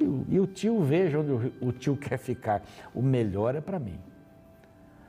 E, 0.00 0.34
e 0.34 0.40
o 0.40 0.46
tio 0.46 0.82
veja 0.82 1.20
onde 1.20 1.30
o, 1.30 1.68
o 1.68 1.72
tio 1.72 1.96
quer 1.96 2.18
ficar. 2.18 2.62
O 2.94 3.02
melhor 3.02 3.54
é 3.54 3.60
para 3.60 3.78
mim. 3.78 3.98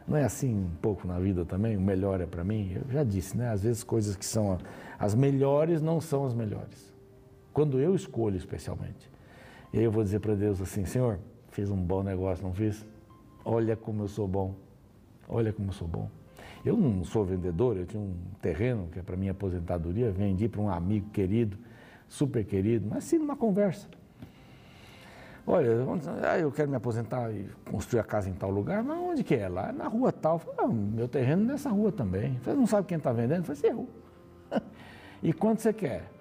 Não 0.07 0.15
é 0.15 0.23
assim 0.23 0.53
um 0.55 0.75
pouco 0.81 1.07
na 1.07 1.19
vida 1.19 1.43
também? 1.43 1.75
O 1.75 1.81
melhor 1.81 2.21
é 2.21 2.25
para 2.25 2.43
mim? 2.43 2.73
Eu 2.75 2.91
já 2.91 3.03
disse, 3.03 3.35
né? 3.35 3.49
Às 3.49 3.63
vezes 3.63 3.83
coisas 3.83 4.15
que 4.15 4.25
são 4.25 4.57
as 4.99 5.15
melhores 5.15 5.81
não 5.81 5.99
são 5.99 6.25
as 6.25 6.33
melhores. 6.33 6.93
Quando 7.53 7.79
eu 7.79 7.95
escolho 7.95 8.37
especialmente. 8.37 9.09
E 9.73 9.79
aí 9.79 9.83
eu 9.83 9.91
vou 9.91 10.03
dizer 10.03 10.19
para 10.19 10.35
Deus 10.35 10.61
assim, 10.61 10.85
Senhor, 10.85 11.19
fiz 11.49 11.69
um 11.69 11.81
bom 11.81 12.03
negócio, 12.03 12.45
não 12.45 12.53
fiz? 12.53 12.85
Olha 13.43 13.75
como 13.75 14.03
eu 14.03 14.07
sou 14.07 14.27
bom. 14.27 14.53
Olha 15.27 15.51
como 15.51 15.69
eu 15.69 15.73
sou 15.73 15.87
bom. 15.87 16.09
Eu 16.67 16.75
não 16.75 17.03
sou 17.05 17.23
vendedor, 17.23 17.77
eu 17.77 17.85
tinha 17.85 18.01
um 18.01 18.13
terreno 18.41 18.89
que 18.91 18.99
é 18.99 19.01
para 19.01 19.15
minha 19.15 19.31
aposentadoria, 19.31 20.11
vendi 20.11 20.49
para 20.49 20.59
um 20.59 20.69
amigo 20.69 21.09
querido, 21.11 21.57
super 22.09 22.43
querido, 22.43 22.87
mas 22.89 23.05
sim 23.05 23.17
numa 23.17 23.37
conversa. 23.37 23.87
Olha, 25.49 25.69
ah, 26.23 26.37
eu 26.37 26.51
quero 26.51 26.69
me 26.69 26.75
aposentar 26.75 27.31
e 27.31 27.47
construir 27.71 28.01
a 28.01 28.03
casa 28.03 28.29
em 28.29 28.33
tal 28.33 28.49
lugar, 28.49 28.83
mas 28.83 28.97
onde 28.99 29.23
que 29.23 29.33
é? 29.33 29.47
Lá 29.47 29.71
na 29.71 29.87
rua 29.87 30.11
tal. 30.11 30.39
Falei, 30.39 30.55
ah, 30.59 30.67
meu 30.67 31.07
terreno 31.07 31.43
é 31.43 31.53
nessa 31.53 31.69
rua 31.69 31.89
também. 31.89 32.37
Você 32.43 32.53
não 32.53 32.67
sabe 32.67 32.85
quem 32.85 32.97
está 32.97 33.13
vendendo? 33.13 33.49
Eu 33.49 33.55
falei, 33.55 33.71
eu. 33.71 33.87
e 35.23 35.31
quanto 35.31 35.61
você 35.61 35.71
quer? 35.71 36.11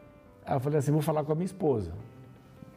Aí 0.44 0.54
eu 0.54 0.60
falei 0.60 0.78
assim, 0.78 0.92
vou 0.92 1.02
falar 1.02 1.24
com 1.24 1.32
a 1.32 1.34
minha 1.34 1.46
esposa. 1.46 1.90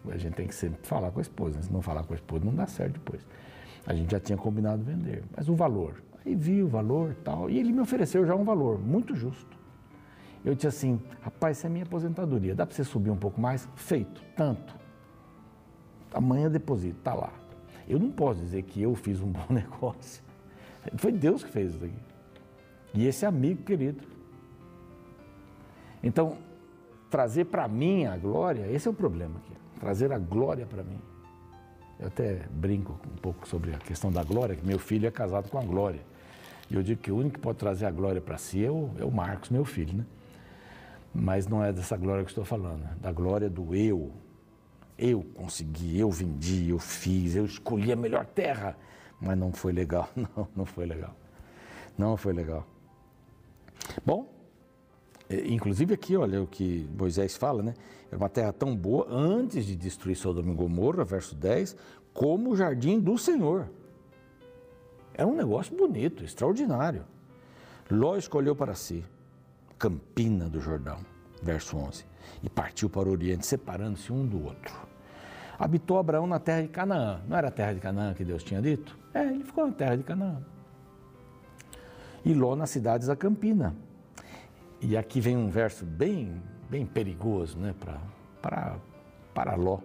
A 0.09 0.17
gente 0.17 0.33
tem 0.33 0.47
que 0.47 0.55
sempre 0.55 0.79
falar 0.87 1.11
com 1.11 1.19
a 1.19 1.21
esposa, 1.21 1.57
né? 1.57 1.61
se 1.61 1.71
não 1.71 1.83
falar 1.83 2.03
com 2.03 2.13
a 2.13 2.15
esposa 2.15 2.43
não 2.43 2.55
dá 2.55 2.65
certo 2.65 2.93
depois. 2.93 3.21
A 3.85 3.93
gente 3.93 4.09
já 4.11 4.19
tinha 4.19 4.37
combinado 4.37 4.81
vender, 4.81 5.23
mas 5.37 5.47
o 5.49 5.53
valor. 5.53 6.01
Aí 6.25 6.35
vi 6.35 6.61
o 6.61 6.67
valor 6.67 7.15
tal, 7.23 7.49
e 7.49 7.57
ele 7.57 7.71
me 7.71 7.79
ofereceu 7.79 8.25
já 8.25 8.35
um 8.35 8.43
valor 8.43 8.79
muito 8.79 9.15
justo. 9.15 9.57
Eu 10.43 10.55
disse 10.55 10.67
assim, 10.67 11.01
rapaz, 11.21 11.57
isso 11.57 11.67
é 11.67 11.69
minha 11.69 11.83
aposentadoria, 11.83 12.55
dá 12.55 12.65
para 12.65 12.75
você 12.75 12.83
subir 12.83 13.09
um 13.09 13.17
pouco 13.17 13.39
mais? 13.39 13.67
Feito, 13.75 14.21
tanto 14.35 14.79
amanhã 16.13 16.49
deposito, 16.49 16.97
está 16.97 17.13
lá. 17.13 17.31
Eu 17.87 17.99
não 17.99 18.11
posso 18.11 18.39
dizer 18.39 18.63
que 18.63 18.81
eu 18.81 18.93
fiz 18.95 19.21
um 19.21 19.27
bom 19.31 19.45
negócio. 19.49 20.23
Foi 20.97 21.11
Deus 21.11 21.43
que 21.43 21.49
fez 21.49 21.73
isso 21.73 21.83
aqui. 21.83 21.99
E 22.93 23.05
esse 23.05 23.25
amigo 23.25 23.63
querido. 23.63 24.03
Então, 26.01 26.37
trazer 27.09 27.45
para 27.45 27.67
mim 27.67 28.05
a 28.05 28.17
glória, 28.17 28.71
esse 28.71 28.87
é 28.87 28.91
o 28.91 28.93
problema 28.93 29.37
aqui. 29.37 29.53
Trazer 29.79 30.11
a 30.11 30.17
glória 30.17 30.65
para 30.65 30.83
mim. 30.83 30.99
Eu 31.99 32.07
até 32.07 32.45
brinco 32.49 32.97
um 33.13 33.17
pouco 33.17 33.47
sobre 33.47 33.73
a 33.73 33.77
questão 33.77 34.11
da 34.11 34.23
glória, 34.23 34.55
que 34.55 34.65
meu 34.65 34.79
filho 34.79 35.07
é 35.07 35.11
casado 35.11 35.49
com 35.49 35.57
a 35.57 35.63
glória. 35.63 35.99
E 36.69 36.75
eu 36.75 36.83
digo 36.83 37.01
que 37.01 37.11
o 37.11 37.17
único 37.17 37.35
que 37.35 37.41
pode 37.41 37.57
trazer 37.57 37.85
a 37.85 37.91
glória 37.91 38.21
para 38.21 38.37
si 38.37 38.63
é 38.63 38.71
o, 38.71 38.91
é 38.97 39.03
o 39.03 39.11
Marcos, 39.11 39.49
meu 39.49 39.65
filho, 39.65 39.97
né? 39.97 40.05
Mas 41.13 41.47
não 41.47 41.63
é 41.63 41.73
dessa 41.73 41.97
glória 41.97 42.23
que 42.23 42.29
estou 42.29 42.45
falando, 42.45 42.83
é 42.83 42.95
da 43.01 43.11
glória 43.11 43.49
do 43.49 43.75
eu, 43.75 44.11
eu 44.97 45.23
consegui, 45.33 45.99
eu 45.99 46.11
vendi, 46.11 46.69
eu 46.69 46.77
fiz, 46.77 47.35
eu 47.35 47.45
escolhi 47.45 47.91
a 47.91 47.95
melhor 47.95 48.25
terra. 48.25 48.77
Mas 49.19 49.37
não 49.37 49.51
foi 49.51 49.73
legal, 49.73 50.09
não, 50.15 50.47
não 50.55 50.65
foi 50.65 50.85
legal. 50.85 51.15
Não 51.97 52.15
foi 52.15 52.31
legal. 52.31 52.65
Bom, 54.05 54.38
inclusive 55.29 55.93
aqui, 55.93 56.15
olha 56.17 56.41
o 56.41 56.47
que 56.47 56.89
Moisés 56.97 57.35
fala, 57.35 57.61
né? 57.61 57.73
É 58.11 58.15
uma 58.15 58.29
terra 58.29 58.51
tão 58.51 58.75
boa 58.75 59.07
antes 59.09 59.65
de 59.65 59.75
destruir 59.75 60.15
Sodoma 60.15 60.51
e 60.51 60.55
Gomorra, 60.55 61.03
verso 61.03 61.35
10, 61.35 61.75
como 62.13 62.51
o 62.51 62.55
jardim 62.55 62.99
do 62.99 63.17
Senhor. 63.17 63.69
É 65.13 65.25
um 65.25 65.35
negócio 65.35 65.75
bonito, 65.75 66.23
extraordinário. 66.23 67.05
Ló 67.91 68.15
escolheu 68.15 68.55
para 68.55 68.73
si 68.73 69.03
campina 69.79 70.49
do 70.49 70.59
Jordão. 70.59 70.99
Verso 71.41 71.77
11. 71.77 72.05
E 72.43 72.49
partiu 72.49 72.89
para 72.89 73.07
o 73.07 73.13
Oriente, 73.13 73.47
separando-se 73.47 74.11
um 74.11 74.25
do 74.25 74.43
outro. 74.43 74.75
Habitou 75.57 75.97
Abraão 75.97 76.27
na 76.27 76.39
terra 76.39 76.61
de 76.61 76.67
Canaã. 76.67 77.21
Não 77.27 77.37
era 77.37 77.47
a 77.47 77.51
terra 77.51 77.73
de 77.73 77.79
Canaã 77.79 78.13
que 78.13 78.25
Deus 78.25 78.43
tinha 78.43 78.61
dito? 78.61 78.97
É, 79.13 79.23
ele 79.25 79.43
ficou 79.43 79.65
na 79.65 79.73
terra 79.73 79.95
de 79.95 80.03
Canaã. 80.03 80.41
E 82.25 82.33
Ló 82.33 82.55
nas 82.55 82.69
cidades 82.69 83.07
da 83.07 83.15
Campina. 83.15 83.73
E 84.81 84.95
aqui 84.95 85.19
vem 85.19 85.35
um 85.35 85.49
verso 85.49 85.85
bem, 85.85 86.41
bem 86.69 86.85
perigoso 86.85 87.57
né, 87.57 87.75
para, 88.41 88.77
para 89.33 89.55
Ló. 89.55 89.79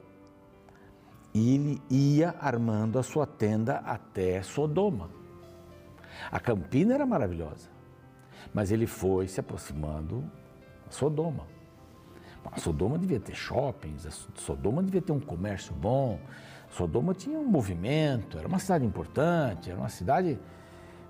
E 1.32 1.54
ele 1.54 1.82
ia 1.90 2.34
armando 2.40 2.98
a 2.98 3.02
sua 3.02 3.26
tenda 3.26 3.78
até 3.78 4.40
Sodoma. 4.42 5.10
A 6.30 6.38
Campina 6.38 6.94
era 6.94 7.04
maravilhosa, 7.04 7.68
mas 8.52 8.70
ele 8.70 8.86
foi 8.86 9.26
se 9.26 9.40
aproximando 9.40 10.24
de 10.88 10.94
Sodoma. 10.94 11.46
A 12.52 12.60
Sodoma 12.60 12.96
devia 12.96 13.18
ter 13.18 13.34
shoppings, 13.34 14.06
a 14.06 14.10
Sodoma 14.40 14.82
devia 14.82 15.02
ter 15.02 15.10
um 15.10 15.18
comércio 15.18 15.74
bom, 15.74 16.20
Sodoma 16.70 17.14
tinha 17.14 17.38
um 17.38 17.46
movimento, 17.46 18.38
era 18.38 18.46
uma 18.46 18.58
cidade 18.58 18.84
importante, 18.84 19.70
era 19.70 19.78
uma 19.78 19.88
cidade 19.88 20.38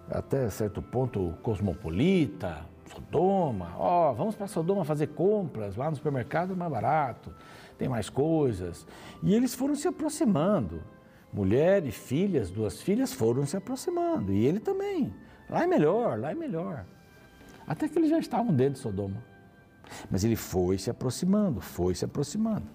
até 0.08 0.48
certo 0.48 0.80
ponto 0.80 1.34
cosmopolita, 1.42 2.64
Sodoma, 2.94 3.74
ó, 3.76 4.10
oh, 4.10 4.14
vamos 4.14 4.36
para 4.36 4.46
Sodoma 4.46 4.84
fazer 4.84 5.08
compras, 5.08 5.76
lá 5.76 5.90
no 5.90 5.96
supermercado 5.96 6.52
é 6.52 6.56
mais 6.56 6.70
barato, 6.70 7.34
tem 7.76 7.88
mais 7.88 8.08
coisas. 8.08 8.86
E 9.22 9.34
eles 9.34 9.54
foram 9.54 9.74
se 9.74 9.88
aproximando. 9.88 10.80
Mulher 11.32 11.84
e 11.84 11.90
filhas, 11.90 12.50
duas 12.50 12.80
filhas 12.80 13.12
foram 13.12 13.44
se 13.44 13.56
aproximando. 13.56 14.32
E 14.32 14.46
ele 14.46 14.60
também. 14.60 15.12
Lá 15.50 15.64
é 15.64 15.66
melhor, 15.66 16.18
lá 16.20 16.30
é 16.30 16.34
melhor. 16.34 16.84
Até 17.66 17.88
que 17.88 17.98
eles 17.98 18.10
já 18.10 18.18
estavam 18.18 18.54
dentro 18.54 18.74
de 18.74 18.78
Sodoma. 18.78 19.22
Mas 20.08 20.22
ele 20.22 20.36
foi 20.36 20.78
se 20.78 20.88
aproximando, 20.88 21.60
foi 21.60 21.94
se 21.94 22.04
aproximando. 22.04 22.66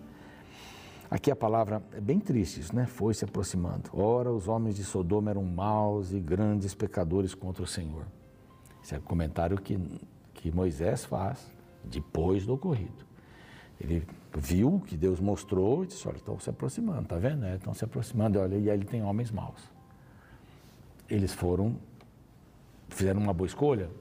Aqui 1.09 1.31
a 1.31 1.35
palavra 1.35 1.81
é 1.93 2.01
bem 2.01 2.19
triste, 2.19 2.59
isso, 2.59 2.75
né? 2.75 2.85
Foi 2.85 3.13
se 3.13 3.23
aproximando. 3.23 3.89
Ora, 3.93 4.31
os 4.31 4.47
homens 4.47 4.75
de 4.75 4.83
Sodoma 4.83 5.31
eram 5.31 5.43
maus 5.43 6.11
e 6.11 6.19
grandes 6.19 6.75
pecadores 6.75 7.33
contra 7.33 7.63
o 7.63 7.67
Senhor. 7.67 8.05
Esse 8.89 8.96
é 8.96 8.98
o 8.98 9.01
comentário 9.03 9.55
que, 9.62 9.79
que 10.34 10.51
Moisés 10.51 11.05
faz 11.05 11.46
depois 11.84 12.43
do 12.43 12.55
ocorrido. 12.55 13.05
Ele 13.79 14.03
viu 14.36 14.81
que 14.88 14.98
Deus 14.98 15.19
mostrou 15.19 15.84
e 15.84 15.88
disse: 15.88 16.08
Olha, 16.08 16.17
estão 16.17 16.39
se 16.39 16.50
aproximando, 16.50 17.03
está 17.03 17.17
vendo? 17.17 17.46
É, 17.46 17.55
estão 17.55 17.72
se 17.72 17.86
aproximando. 17.86 18.39
Olha, 18.39 18.55
e 18.55 18.67
aí 18.67 18.75
ele 18.75 18.86
tem 18.86 19.03
homens 19.03 19.29
maus. 19.29 19.62
Eles 21.08 21.31
foram, 21.31 21.77
fizeram 22.89 23.22
uma 23.22 23.31
boa 23.31 23.46
escolha? 23.46 23.91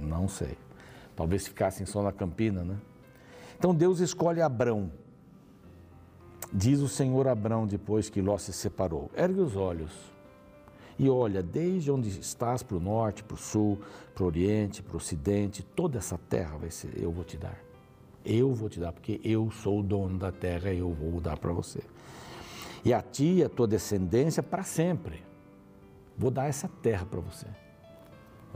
Não 0.00 0.28
sei. 0.28 0.56
Talvez 1.16 1.48
ficassem 1.48 1.84
só 1.84 2.00
na 2.00 2.12
Campina, 2.12 2.62
né? 2.62 2.76
Então 3.58 3.74
Deus 3.74 3.98
escolhe 3.98 4.40
Abrão. 4.40 4.88
Diz 6.52 6.78
o 6.78 6.86
Senhor 6.86 7.26
Abrão 7.26 7.66
depois 7.66 8.08
que 8.08 8.22
Ló 8.22 8.38
se 8.38 8.52
separou: 8.52 9.10
Ergue 9.16 9.40
os 9.40 9.56
olhos 9.56 9.90
e 10.98 11.08
olha, 11.08 11.42
desde 11.42 11.92
onde 11.92 12.08
estás 12.08 12.62
para 12.62 12.76
o 12.76 12.80
norte, 12.80 13.22
para 13.22 13.34
o 13.34 13.38
sul, 13.38 13.78
para 14.14 14.24
o 14.24 14.26
oriente, 14.26 14.82
para 14.82 14.94
o 14.94 14.96
ocidente, 14.96 15.62
toda 15.62 15.98
essa 15.98 16.18
terra 16.28 16.56
vai 16.56 16.70
ser, 16.70 16.90
eu 17.00 17.12
vou 17.12 17.24
te 17.24 17.36
dar. 17.36 17.58
Eu 18.24 18.52
vou 18.52 18.68
te 18.68 18.80
dar, 18.80 18.92
porque 18.92 19.20
eu 19.22 19.50
sou 19.50 19.80
o 19.80 19.82
dono 19.82 20.18
da 20.18 20.32
terra 20.32 20.72
e 20.72 20.78
eu 20.78 20.92
vou 20.92 21.20
dar 21.20 21.38
para 21.38 21.52
você. 21.52 21.80
E 22.84 22.92
a 22.92 23.00
ti 23.00 23.42
a 23.44 23.48
tua 23.48 23.66
descendência 23.66 24.42
para 24.42 24.64
sempre. 24.64 25.22
Vou 26.16 26.30
dar 26.30 26.46
essa 26.46 26.68
terra 26.82 27.06
para 27.06 27.20
você. 27.20 27.46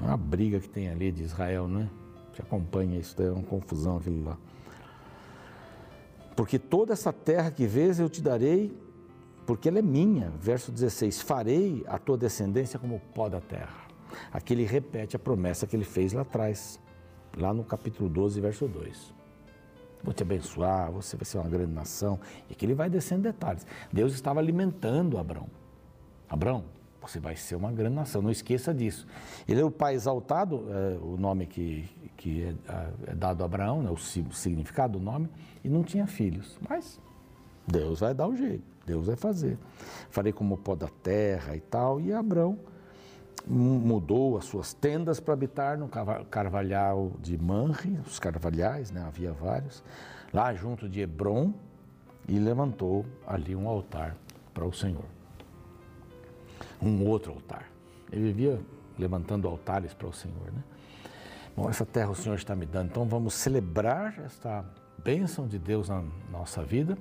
É 0.01 0.05
uma 0.05 0.17
briga 0.17 0.59
que 0.59 0.69
tem 0.69 0.89
ali 0.89 1.13
de 1.13 1.23
Israel, 1.23 1.69
não 1.69 1.83
é? 1.83 1.91
Você 2.33 2.43
acompanha 2.43 2.99
isso, 2.99 3.21
é 3.23 3.31
uma 3.31 3.43
confusão 3.43 3.99
aquilo 3.99 4.25
lá. 4.25 4.37
Porque 6.35 6.59
toda 6.59 6.93
essa 6.93 7.13
terra 7.13 7.51
que 7.51 7.67
vês 7.67 8.01
eu 8.01 8.09
te 8.09 8.21
darei, 8.21 8.77
porque 9.47 9.69
ela 9.69 9.79
é 9.79 9.83
minha. 9.83 10.31
Verso 10.39 10.71
16: 10.71 11.21
Farei 11.23 11.85
a 11.87 11.99
tua 11.99 12.17
descendência 12.17 12.79
como 12.79 12.97
o 12.97 13.01
pó 13.01 13.29
da 13.29 13.41
terra. 13.41 13.83
Aqui 14.31 14.53
ele 14.53 14.65
repete 14.65 15.17
a 15.17 15.19
promessa 15.19 15.67
que 15.67 15.75
ele 15.75 15.85
fez 15.85 16.13
lá 16.13 16.23
atrás, 16.23 16.79
lá 17.37 17.53
no 17.55 17.65
capítulo 17.65 18.09
12, 18.09 18.41
verso 18.41 18.69
2 18.69 19.23
vou 20.03 20.13
te 20.13 20.23
abençoar, 20.23 20.91
você 20.91 21.17
vai 21.17 21.25
ser 21.25 21.39
uma 21.39 21.49
grande 21.49 21.73
nação. 21.73 22.19
E 22.51 22.55
que 22.55 22.67
ele 22.67 22.75
vai 22.75 22.91
descendo 22.91 23.23
detalhes. 23.23 23.67
Deus 23.93 24.13
estava 24.13 24.41
alimentando 24.41 25.19
Abraão. 25.19 25.49
Abraão, 26.29 26.65
você 27.01 27.21
vai 27.21 27.37
ser 27.37 27.57
uma 27.57 27.71
grande 27.71 27.95
nação, 27.95 28.23
não 28.23 28.31
esqueça 28.31 28.73
disso. 28.73 29.07
Ele 29.47 29.61
é 29.61 29.65
o 29.65 29.71
pai 29.71 29.95
exaltado, 29.95 30.67
é, 30.71 30.99
o 30.99 31.17
nome 31.17 31.47
que, 31.47 31.89
que 32.17 32.43
é, 32.43 33.11
é, 33.11 33.15
dado 33.15 33.43
a 33.43 33.45
Abraão, 33.45 33.83
né, 33.83 33.91
o 33.91 33.97
significado 33.97 34.99
do 34.99 35.05
nome, 35.05 35.29
e 35.63 35.69
não 35.69 35.83
tinha 35.83 36.07
filhos. 36.07 36.59
Mas 36.69 37.01
Deus 37.67 38.01
vai 38.01 38.15
dar 38.15 38.27
o 38.29 38.37
jeito, 38.37 38.65
Deus 38.87 39.07
vai 39.07 39.17
fazer. 39.17 39.59
Farei 40.11 40.33
como 40.33 40.55
o 40.55 40.59
pó 40.59 40.75
da 40.75 40.89
terra 41.03 41.57
e 41.57 41.61
tal, 41.61 42.01
e 42.01 42.13
Abraão 42.13 42.59
mudou 43.47 44.39
as 44.39 44.45
suas 44.45 44.73
tendas 44.73 45.19
para 45.19 45.35
habitar 45.35 45.77
no 45.77 45.89
carvalhal 46.31 47.13
de 47.21 47.37
Manre, 47.37 47.99
os 48.07 48.19
carvalhais, 48.19 48.91
né, 48.91 49.03
havia 49.05 49.33
vários, 49.33 49.83
lá 50.33 50.55
junto 50.55 50.89
de 50.89 51.01
Hebron, 51.01 51.53
e 52.29 52.39
levantou 52.39 53.05
ali 53.27 53.57
um 53.57 53.69
altar 53.69 54.17
para 54.55 54.65
o 54.65 54.73
Senhor. 54.73 55.05
Um 56.81 57.05
outro 57.07 57.33
altar. 57.33 57.69
Ele 58.13 58.27
vivia 58.27 58.61
levantando 58.99 59.49
altares 59.49 59.93
para 59.93 60.07
o 60.07 60.13
Senhor, 60.13 60.53
né? 60.53 60.63
Bom, 61.57 61.69
essa 61.69 61.85
terra 61.85 62.11
o 62.11 62.15
Senhor 62.15 62.37
está 62.37 62.55
me 62.55 62.65
dando, 62.65 62.91
então 62.91 63.05
vamos 63.05 63.35
celebrar 63.35 64.19
esta 64.25 64.65
bênção 65.03 65.47
de 65.47 65.59
Deus 65.59 65.89
na 65.89 66.05
nossa 66.31 66.63
vida. 66.63 66.97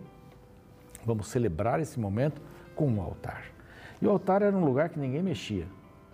Vamos 1.05 1.27
celebrar 1.27 1.79
esse 1.79 1.99
momento 1.99 2.41
com 2.75 2.87
um 2.87 3.01
altar. 3.01 3.45
E 4.01 4.07
o 4.07 4.09
altar 4.09 4.41
era 4.41 4.55
um 4.55 4.65
lugar 4.65 4.89
que 4.89 4.99
ninguém 4.99 5.21
mexia. 5.21 5.67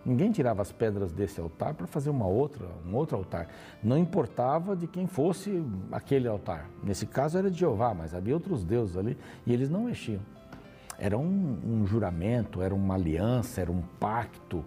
Ninguém 0.06 0.32
tirava 0.32 0.62
as 0.62 0.72
pedras 0.72 1.12
desse 1.12 1.42
altar 1.42 1.74
para 1.74 1.86
fazer 1.86 2.10
uma 2.10 2.26
outra, 2.26 2.66
um 2.86 2.96
outro 2.96 3.18
altar. 3.18 3.50
Não 3.84 3.98
importava 3.98 4.76
de 4.76 4.88
quem 4.88 5.06
fosse 5.06 5.62
aquele 5.92 6.28
altar. 6.30 6.70
Nesse 6.82 7.06
caso 7.06 7.38
era 7.38 7.52
de 7.52 7.60
Jeová, 7.60 7.94
mas 7.94 8.16
havia 8.16 8.34
outros 8.34 8.64
deuses 8.64 8.96
ali 8.96 9.18
e 9.46 9.54
eles 9.54 9.70
não 9.70 9.84
mexiam. 9.84 10.22
Era 10.98 11.18
um, 11.18 11.60
um 11.64 11.86
juramento, 11.86 12.62
era 12.62 12.74
uma 12.74 12.96
aliança, 12.96 13.60
era 13.60 13.72
um 13.72 13.82
pacto, 14.00 14.64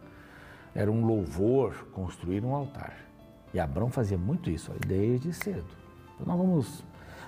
era 0.75 0.91
um 0.91 1.07
louvor 1.07 1.87
construir 1.93 2.45
um 2.45 2.55
altar. 2.55 2.95
E 3.53 3.59
Abraão 3.59 3.91
fazia 3.91 4.19
muito 4.19 4.51
isso 4.51 4.71
desde 4.87 5.33
cedo. 5.33 5.65
Então 6.15 6.27
nós 6.27 6.37
vamos, 6.37 6.85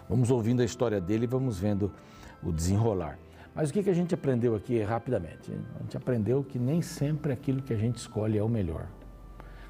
vamos 0.08 0.30
ouvindo 0.30 0.60
a 0.60 0.64
história 0.64 1.00
dele 1.00 1.24
e 1.24 1.26
vamos 1.26 1.58
vendo 1.58 1.90
o 2.42 2.52
desenrolar. 2.52 3.18
Mas 3.54 3.70
o 3.70 3.72
que, 3.72 3.82
que 3.82 3.90
a 3.90 3.94
gente 3.94 4.14
aprendeu 4.14 4.54
aqui 4.54 4.80
rapidamente? 4.82 5.52
A 5.76 5.82
gente 5.82 5.96
aprendeu 5.96 6.42
que 6.42 6.58
nem 6.58 6.80
sempre 6.80 7.32
aquilo 7.32 7.62
que 7.62 7.72
a 7.72 7.76
gente 7.76 7.96
escolhe 7.96 8.38
é 8.38 8.42
o 8.42 8.48
melhor. 8.48 8.86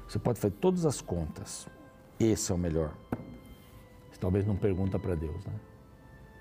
Você 0.07 0.17
pode 0.19 0.39
fazer 0.39 0.53
todas 0.55 0.85
as 0.85 1.01
contas, 1.01 1.67
esse 2.19 2.51
é 2.51 2.55
o 2.55 2.57
melhor. 2.57 2.93
Você 4.11 4.19
talvez 4.19 4.45
não 4.45 4.55
pergunta 4.55 4.97
para 4.97 5.15
Deus, 5.15 5.45
né? 5.45 5.53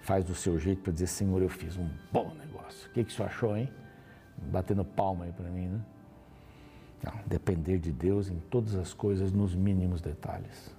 Faz 0.02 0.24
do 0.24 0.34
seu 0.34 0.58
jeito 0.58 0.82
para 0.82 0.92
dizer, 0.92 1.06
Senhor, 1.06 1.40
eu 1.42 1.48
fiz 1.48 1.76
um 1.76 1.88
bom 2.12 2.34
negócio. 2.34 2.88
O 2.90 2.92
que, 2.92 3.04
que 3.04 3.12
você 3.12 3.22
achou, 3.22 3.56
hein? 3.56 3.68
Batendo 4.50 4.84
palma 4.84 5.24
aí 5.24 5.32
para 5.32 5.48
mim, 5.48 5.68
né? 5.68 5.80
Não, 7.04 7.14
depender 7.26 7.78
de 7.78 7.90
Deus 7.90 8.28
em 8.28 8.38
todas 8.50 8.76
as 8.76 8.94
coisas, 8.94 9.32
nos 9.32 9.54
mínimos 9.54 10.00
detalhes. 10.00 10.74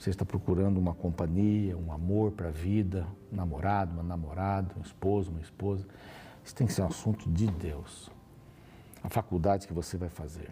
Você 0.00 0.08
está 0.08 0.24
procurando 0.24 0.78
uma 0.78 0.94
companhia, 0.94 1.76
um 1.76 1.92
amor 1.92 2.32
para 2.32 2.48
a 2.48 2.50
vida, 2.50 3.06
um 3.30 3.36
namorado, 3.36 3.92
uma 3.92 4.02
namorada, 4.02 4.74
um 4.78 4.80
esposo, 4.80 5.30
uma 5.30 5.42
esposa. 5.42 5.86
Isso 6.42 6.54
tem 6.54 6.66
que 6.66 6.72
ser 6.72 6.80
um 6.80 6.86
assunto 6.86 7.30
de 7.30 7.46
Deus. 7.46 8.10
A 9.04 9.10
faculdade 9.10 9.66
que 9.66 9.74
você 9.74 9.98
vai 9.98 10.08
fazer, 10.08 10.50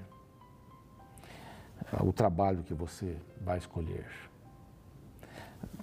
o 2.05 2.13
trabalho 2.13 2.63
que 2.63 2.75
você 2.75 3.17
vai 3.41 3.57
escolher, 3.57 4.07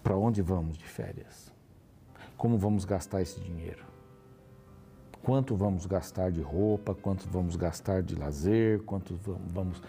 para 0.04 0.16
onde 0.16 0.44
vamos 0.44 0.78
de 0.78 0.86
férias, 0.86 1.52
como 2.38 2.60
vamos 2.60 2.86
gastar 2.86 3.24
esse 3.24 3.40
dinheiro, 3.40 3.84
quanto 5.24 5.56
vamos 5.56 5.88
gastar 5.88 6.32
de 6.32 6.40
roupa, 6.40 6.94
quanto 6.94 7.28
vamos 7.28 7.56
gastar 7.56 8.04
de 8.04 8.14
lazer, 8.14 8.84
quanto 8.84 9.20
vamos. 9.48 9.82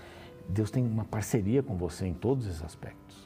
Deus 0.49 0.71
tem 0.71 0.83
uma 0.83 1.05
parceria 1.05 1.63
com 1.63 1.77
você 1.77 2.07
em 2.07 2.15
todos 2.15 2.47
esses 2.47 2.65
aspectos 2.65 3.26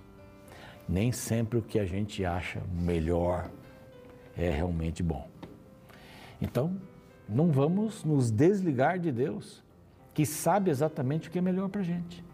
nem 0.91 1.13
sempre 1.13 1.57
o 1.57 1.63
que 1.63 1.79
a 1.79 1.85
gente 1.85 2.25
acha 2.25 2.61
melhor 2.73 3.49
é 4.37 4.51
realmente 4.51 5.03
bom. 5.03 5.29
Então, 6.43 6.77
não 7.29 7.53
vamos 7.53 8.03
nos 8.03 8.31
desligar 8.31 8.99
de 8.99 9.13
Deus, 9.13 9.63
que 10.13 10.27
sabe 10.27 10.69
exatamente 10.69 11.29
o 11.29 11.31
que 11.31 11.39
é 11.39 11.41
melhor 11.41 11.69
para 11.69 11.83
a 11.83 11.85
gente. 11.85 12.25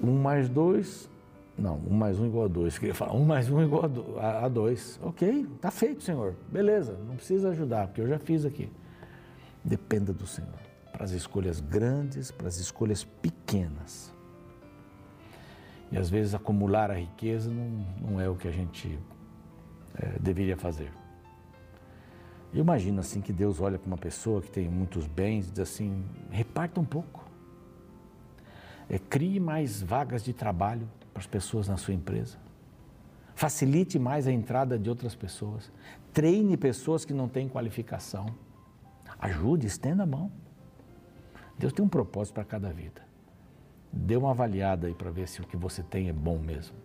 Um 0.00 0.22
mais 0.22 0.48
dois, 0.48 1.10
não, 1.58 1.78
um 1.78 1.94
mais 1.94 2.20
um 2.20 2.26
igual 2.26 2.44
a 2.44 2.48
dois, 2.48 2.78
queria 2.78 2.94
falar, 2.94 3.12
um 3.14 3.24
mais 3.24 3.50
um 3.50 3.60
igual 3.60 3.90
a 4.16 4.48
dois. 4.48 5.00
Ok, 5.02 5.48
está 5.56 5.72
feito, 5.72 6.04
Senhor, 6.04 6.36
beleza, 6.48 6.96
não 7.08 7.16
precisa 7.16 7.48
ajudar, 7.48 7.88
porque 7.88 8.02
eu 8.02 8.06
já 8.06 8.20
fiz 8.20 8.44
aqui. 8.44 8.70
Dependa 9.64 10.12
do 10.12 10.28
Senhor, 10.28 10.60
para 10.92 11.02
as 11.02 11.10
escolhas 11.10 11.58
grandes, 11.58 12.30
para 12.30 12.46
as 12.46 12.58
escolhas 12.58 13.02
pequenas. 13.02 14.16
E 15.90 15.96
às 15.96 16.10
vezes 16.10 16.34
acumular 16.34 16.90
a 16.90 16.94
riqueza 16.94 17.50
não, 17.50 17.86
não 18.00 18.20
é 18.20 18.28
o 18.28 18.34
que 18.34 18.46
a 18.46 18.52
gente 18.52 18.98
é, 19.94 20.18
deveria 20.18 20.56
fazer. 20.56 20.92
Eu 22.52 22.60
imagino 22.60 23.00
assim 23.00 23.20
que 23.20 23.32
Deus 23.32 23.60
olha 23.60 23.78
para 23.78 23.86
uma 23.86 23.98
pessoa 23.98 24.40
que 24.40 24.50
tem 24.50 24.68
muitos 24.68 25.06
bens 25.06 25.48
e 25.48 25.50
diz 25.50 25.60
assim: 25.60 26.04
reparta 26.30 26.80
um 26.80 26.84
pouco. 26.84 27.26
É, 28.88 28.98
crie 28.98 29.38
mais 29.38 29.82
vagas 29.82 30.24
de 30.24 30.32
trabalho 30.32 30.88
para 31.12 31.20
as 31.20 31.26
pessoas 31.26 31.68
na 31.68 31.76
sua 31.76 31.92
empresa. 31.92 32.38
Facilite 33.34 33.98
mais 33.98 34.26
a 34.26 34.32
entrada 34.32 34.78
de 34.78 34.88
outras 34.88 35.14
pessoas. 35.14 35.70
Treine 36.12 36.56
pessoas 36.56 37.04
que 37.04 37.12
não 37.12 37.28
têm 37.28 37.48
qualificação. 37.48 38.26
Ajude, 39.18 39.66
estenda 39.66 40.04
a 40.04 40.06
mão. 40.06 40.32
Deus 41.58 41.72
tem 41.72 41.84
um 41.84 41.88
propósito 41.88 42.34
para 42.34 42.44
cada 42.44 42.72
vida. 42.72 43.07
Dê 43.92 44.16
uma 44.16 44.30
avaliada 44.30 44.86
aí 44.86 44.94
para 44.94 45.10
ver 45.10 45.28
se 45.28 45.40
o 45.40 45.46
que 45.46 45.56
você 45.56 45.82
tem 45.82 46.08
é 46.08 46.12
bom 46.12 46.38
mesmo. 46.38 46.76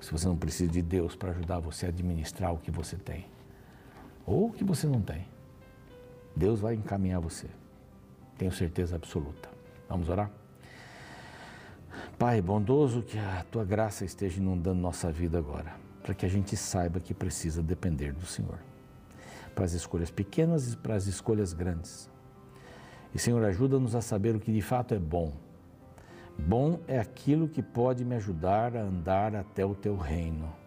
Se 0.00 0.10
você 0.12 0.26
não 0.26 0.36
precisa 0.36 0.70
de 0.70 0.82
Deus 0.82 1.16
para 1.16 1.30
ajudar 1.30 1.60
você 1.60 1.86
a 1.86 1.88
administrar 1.88 2.52
o 2.52 2.58
que 2.58 2.70
você 2.70 2.96
tem 2.96 3.26
ou 4.26 4.46
o 4.46 4.52
que 4.52 4.64
você 4.64 4.86
não 4.86 5.00
tem. 5.00 5.26
Deus 6.36 6.60
vai 6.60 6.74
encaminhar 6.74 7.20
você. 7.20 7.46
Tenho 8.36 8.50
certeza 8.50 8.96
absoluta. 8.96 9.48
Vamos 9.88 10.08
orar? 10.08 10.30
Pai 12.18 12.40
bondoso, 12.40 13.02
que 13.02 13.18
a 13.18 13.44
tua 13.50 13.64
graça 13.64 14.04
esteja 14.04 14.40
inundando 14.40 14.80
nossa 14.80 15.12
vida 15.12 15.38
agora, 15.38 15.74
para 16.02 16.14
que 16.14 16.26
a 16.26 16.28
gente 16.28 16.56
saiba 16.56 17.00
que 17.00 17.14
precisa 17.14 17.62
depender 17.62 18.12
do 18.12 18.26
Senhor. 18.26 18.58
Para 19.54 19.64
as 19.64 19.72
escolhas 19.72 20.10
pequenas 20.10 20.72
e 20.72 20.76
para 20.76 20.94
as 20.94 21.06
escolhas 21.06 21.52
grandes. 21.52 22.10
E 23.14 23.18
Senhor, 23.18 23.44
ajuda-nos 23.44 23.94
a 23.94 24.00
saber 24.00 24.34
o 24.34 24.40
que 24.40 24.52
de 24.52 24.62
fato 24.62 24.94
é 24.94 24.98
bom. 24.98 25.32
Bom 26.38 26.80
é 26.86 26.98
aquilo 26.98 27.48
que 27.48 27.62
pode 27.62 28.04
me 28.04 28.16
ajudar 28.16 28.76
a 28.76 28.82
andar 28.82 29.34
até 29.34 29.64
o 29.64 29.74
teu 29.74 29.96
reino 29.96 30.64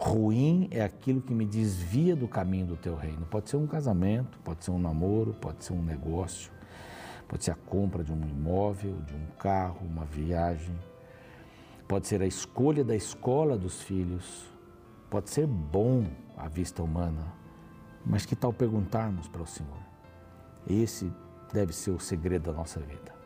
Ruim 0.00 0.66
é 0.70 0.82
aquilo 0.82 1.20
que 1.20 1.34
me 1.34 1.44
desvia 1.44 2.16
do 2.16 2.26
caminho 2.26 2.68
do 2.68 2.76
teu 2.76 2.96
reino. 2.96 3.26
Pode 3.26 3.50
ser 3.50 3.58
um 3.58 3.66
casamento, 3.66 4.38
pode 4.38 4.64
ser 4.64 4.70
um 4.70 4.78
namoro, 4.78 5.34
pode 5.34 5.62
ser 5.62 5.74
um 5.74 5.82
negócio, 5.82 6.50
pode 7.28 7.44
ser 7.44 7.50
a 7.50 7.54
compra 7.54 8.02
de 8.02 8.10
um 8.10 8.26
imóvel, 8.26 8.96
de 9.02 9.14
um 9.14 9.26
carro, 9.38 9.86
uma 9.86 10.06
viagem. 10.06 10.74
Pode 11.86 12.06
ser 12.06 12.22
a 12.22 12.26
escolha 12.26 12.82
da 12.82 12.96
escola 12.96 13.58
dos 13.58 13.82
filhos. 13.82 14.50
Pode 15.10 15.28
ser 15.28 15.46
bom 15.46 16.06
à 16.34 16.48
vista 16.48 16.82
humana, 16.82 17.34
mas 18.06 18.24
que 18.24 18.34
tal 18.34 18.54
perguntarmos 18.54 19.28
para 19.28 19.42
o 19.42 19.46
Senhor? 19.46 19.82
Esse 20.66 21.12
deve 21.52 21.74
ser 21.74 21.90
o 21.90 22.00
segredo 22.00 22.44
da 22.44 22.52
nossa 22.56 22.80
vida. 22.80 23.19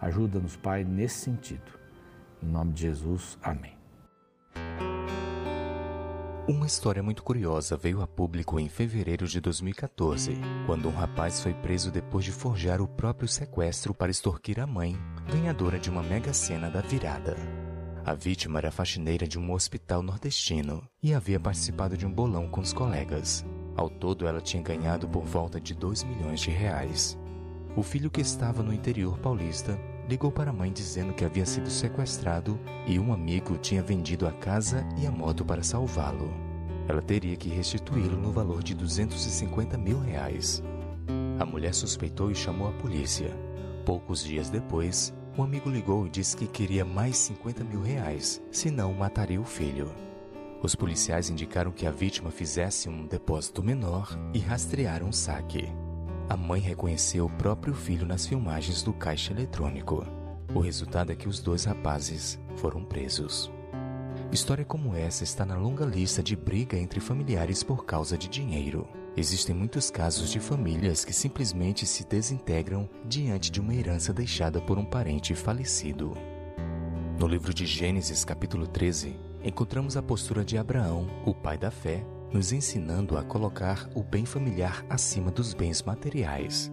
Ajuda-nos, 0.00 0.56
Pai, 0.56 0.84
nesse 0.84 1.20
sentido. 1.20 1.78
Em 2.42 2.46
nome 2.46 2.72
de 2.72 2.82
Jesus, 2.82 3.38
amém. 3.42 3.78
Uma 6.48 6.66
história 6.66 7.02
muito 7.02 7.22
curiosa 7.22 7.76
veio 7.76 8.00
a 8.00 8.06
público 8.08 8.58
em 8.58 8.68
fevereiro 8.68 9.28
de 9.28 9.40
2014, 9.40 10.36
quando 10.66 10.88
um 10.88 10.92
rapaz 10.92 11.40
foi 11.40 11.54
preso 11.54 11.92
depois 11.92 12.24
de 12.24 12.32
forjar 12.32 12.80
o 12.80 12.88
próprio 12.88 13.28
sequestro 13.28 13.94
para 13.94 14.10
extorquir 14.10 14.58
a 14.58 14.66
mãe, 14.66 14.98
ganhadora 15.30 15.78
de 15.78 15.88
uma 15.90 16.02
mega 16.02 16.32
cena 16.32 16.68
da 16.68 16.80
virada. 16.80 17.36
A 18.04 18.14
vítima 18.14 18.58
era 18.58 18.72
faxineira 18.72 19.28
de 19.28 19.38
um 19.38 19.52
hospital 19.52 20.02
nordestino 20.02 20.82
e 21.02 21.14
havia 21.14 21.38
participado 21.38 21.96
de 21.96 22.06
um 22.06 22.12
bolão 22.12 22.48
com 22.48 22.60
os 22.60 22.72
colegas. 22.72 23.44
Ao 23.76 23.88
todo, 23.88 24.26
ela 24.26 24.40
tinha 24.40 24.62
ganhado 24.62 25.06
por 25.06 25.24
volta 25.24 25.60
de 25.60 25.74
2 25.74 26.02
milhões 26.02 26.40
de 26.40 26.50
reais. 26.50 27.16
O 27.76 27.82
filho 27.82 28.10
que 28.10 28.20
estava 28.20 28.62
no 28.62 28.74
interior 28.74 29.18
paulista 29.18 29.78
ligou 30.10 30.32
para 30.32 30.50
a 30.50 30.52
mãe 30.52 30.72
dizendo 30.72 31.14
que 31.14 31.24
havia 31.24 31.46
sido 31.46 31.70
sequestrado 31.70 32.58
e 32.84 32.98
um 32.98 33.12
amigo 33.12 33.56
tinha 33.56 33.80
vendido 33.80 34.26
a 34.26 34.32
casa 34.32 34.84
e 35.00 35.06
a 35.06 35.10
moto 35.10 35.44
para 35.44 35.62
salvá-lo. 35.62 36.34
Ela 36.88 37.00
teria 37.00 37.36
que 37.36 37.48
restituí-lo 37.48 38.16
no 38.16 38.32
valor 38.32 38.60
de 38.60 38.74
250 38.74 39.78
mil 39.78 40.00
reais. 40.00 40.64
A 41.38 41.46
mulher 41.46 41.72
suspeitou 41.72 42.28
e 42.28 42.34
chamou 42.34 42.68
a 42.68 42.72
polícia. 42.72 43.30
Poucos 43.86 44.24
dias 44.24 44.50
depois, 44.50 45.14
o 45.38 45.44
amigo 45.44 45.70
ligou 45.70 46.04
e 46.04 46.10
disse 46.10 46.36
que 46.36 46.48
queria 46.48 46.84
mais 46.84 47.16
50 47.16 47.62
mil 47.62 47.80
reais, 47.80 48.42
senão 48.50 48.92
mataria 48.92 49.40
o 49.40 49.44
filho. 49.44 49.92
Os 50.60 50.74
policiais 50.74 51.30
indicaram 51.30 51.70
que 51.70 51.86
a 51.86 51.90
vítima 51.92 52.32
fizesse 52.32 52.88
um 52.88 53.06
depósito 53.06 53.62
menor 53.62 54.18
e 54.34 54.40
rastrearam 54.40 55.08
o 55.08 55.12
saque. 55.12 55.68
A 56.30 56.36
mãe 56.36 56.60
reconheceu 56.60 57.26
o 57.26 57.28
próprio 57.28 57.74
filho 57.74 58.06
nas 58.06 58.24
filmagens 58.24 58.84
do 58.84 58.92
caixa 58.92 59.32
eletrônico. 59.32 60.06
O 60.54 60.60
resultado 60.60 61.10
é 61.10 61.16
que 61.16 61.28
os 61.28 61.40
dois 61.40 61.64
rapazes 61.64 62.38
foram 62.54 62.84
presos. 62.84 63.50
História 64.30 64.64
como 64.64 64.94
essa 64.94 65.24
está 65.24 65.44
na 65.44 65.56
longa 65.56 65.84
lista 65.84 66.22
de 66.22 66.36
briga 66.36 66.78
entre 66.78 67.00
familiares 67.00 67.64
por 67.64 67.84
causa 67.84 68.16
de 68.16 68.28
dinheiro. 68.28 68.86
Existem 69.16 69.52
muitos 69.52 69.90
casos 69.90 70.30
de 70.30 70.38
famílias 70.38 71.04
que 71.04 71.12
simplesmente 71.12 71.84
se 71.84 72.06
desintegram 72.06 72.88
diante 73.04 73.50
de 73.50 73.60
uma 73.60 73.74
herança 73.74 74.12
deixada 74.12 74.60
por 74.60 74.78
um 74.78 74.84
parente 74.84 75.34
falecido. 75.34 76.16
No 77.18 77.26
livro 77.26 77.52
de 77.52 77.66
Gênesis, 77.66 78.24
capítulo 78.24 78.68
13, 78.68 79.18
encontramos 79.42 79.96
a 79.96 80.02
postura 80.02 80.44
de 80.44 80.56
Abraão, 80.56 81.08
o 81.26 81.34
pai 81.34 81.58
da 81.58 81.72
fé, 81.72 82.06
nos 82.32 82.52
ensinando 82.52 83.16
a 83.16 83.22
colocar 83.22 83.88
o 83.94 84.02
bem 84.02 84.24
familiar 84.24 84.84
acima 84.88 85.30
dos 85.30 85.54
bens 85.54 85.82
materiais. 85.82 86.70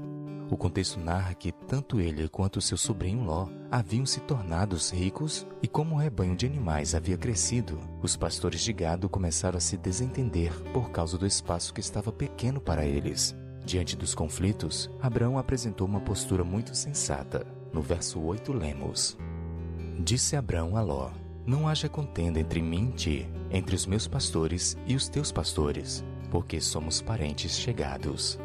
O 0.49 0.55
contexto 0.55 0.99
narra 0.99 1.33
que 1.33 1.51
tanto 1.51 1.99
ele 1.99 2.29
quanto 2.29 2.61
seu 2.61 2.77
sobrinho 2.77 3.23
Ló 3.25 3.49
haviam 3.69 4.05
se 4.05 4.21
tornado 4.21 4.77
ricos 4.93 5.45
e, 5.61 5.67
como 5.67 5.95
o 5.95 5.97
rebanho 5.97 6.37
de 6.37 6.45
animais 6.45 6.95
havia 6.95 7.17
crescido, 7.17 7.79
os 8.01 8.15
pastores 8.15 8.61
de 8.61 8.71
gado 8.71 9.09
começaram 9.09 9.57
a 9.57 9.61
se 9.61 9.75
desentender 9.75 10.53
por 10.71 10.89
causa 10.89 11.17
do 11.17 11.25
espaço 11.25 11.73
que 11.73 11.81
estava 11.81 12.13
pequeno 12.13 12.61
para 12.61 12.85
eles. 12.85 13.35
Diante 13.65 13.97
dos 13.97 14.15
conflitos, 14.15 14.89
Abraão 15.01 15.37
apresentou 15.37 15.85
uma 15.85 15.99
postura 15.99 16.45
muito 16.45 16.73
sensata. 16.73 17.45
No 17.73 17.81
verso 17.81 18.21
8 18.21 18.53
lemos: 18.53 19.17
Disse 19.99 20.37
Abraão 20.37 20.77
a 20.77 20.81
Ló: 20.81 21.11
não 21.47 21.65
haja 21.65 21.88
contenda 21.88 22.41
entre 22.41 22.62
mim 22.62 22.89
e 22.89 22.91
ti, 22.91 23.29
entre 23.49 23.73
os 23.73 23.86
meus 23.86 24.05
pastores 24.05 24.77
e 24.86 24.95
os 24.95 25.07
teus 25.07 25.31
pastores, 25.31 26.03
porque 26.29 26.60
somos 26.60 27.01
parentes 27.01 27.57
chegados. 27.57 28.38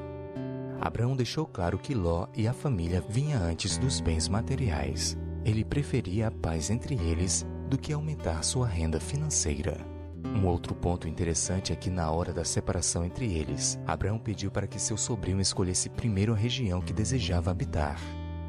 Abraão 0.80 1.16
deixou 1.16 1.44
claro 1.44 1.78
que 1.78 1.94
Ló 1.94 2.28
e 2.32 2.46
a 2.46 2.52
família 2.52 3.04
vinha 3.08 3.38
antes 3.38 3.76
dos 3.76 4.00
bens 4.00 4.28
materiais. 4.28 5.18
Ele 5.44 5.64
preferia 5.64 6.28
a 6.28 6.30
paz 6.30 6.70
entre 6.70 6.94
eles 6.94 7.44
do 7.68 7.76
que 7.76 7.92
aumentar 7.92 8.44
sua 8.44 8.68
renda 8.68 9.00
financeira. 9.00 9.84
Um 10.24 10.46
outro 10.46 10.72
ponto 10.72 11.08
interessante 11.08 11.72
é 11.72 11.76
que, 11.76 11.90
na 11.90 12.10
hora 12.10 12.32
da 12.32 12.44
separação 12.44 13.04
entre 13.04 13.32
eles, 13.32 13.78
Abraão 13.84 14.18
pediu 14.18 14.50
para 14.50 14.68
que 14.68 14.78
seu 14.78 14.96
sobrinho 14.96 15.40
escolhesse 15.40 15.88
primeiro 15.90 16.32
a 16.32 16.36
região 16.36 16.80
que 16.80 16.92
desejava 16.92 17.50
habitar. 17.50 17.98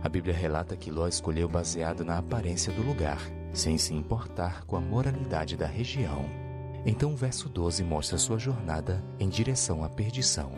A 0.04 0.08
Bíblia 0.08 0.36
relata 0.36 0.78
que 0.78 0.92
Ló 0.92 1.08
escolheu 1.08 1.50
baseado 1.50 2.06
na 2.06 2.20
aparência 2.20 2.72
do 2.72 2.84
lugar 2.84 3.20
sem 3.54 3.78
se 3.78 3.94
importar 3.94 4.66
com 4.66 4.76
a 4.76 4.82
moralidade 4.82 5.56
da 5.56 5.68
região. 5.68 6.26
Então 6.86 7.14
o 7.14 7.16
verso 7.16 7.48
12 7.48 7.84
mostra 7.84 8.18
sua 8.18 8.38
jornada 8.38 9.02
em 9.20 9.30
direção 9.30 9.84
à 9.84 9.90
perdição. 9.90 10.52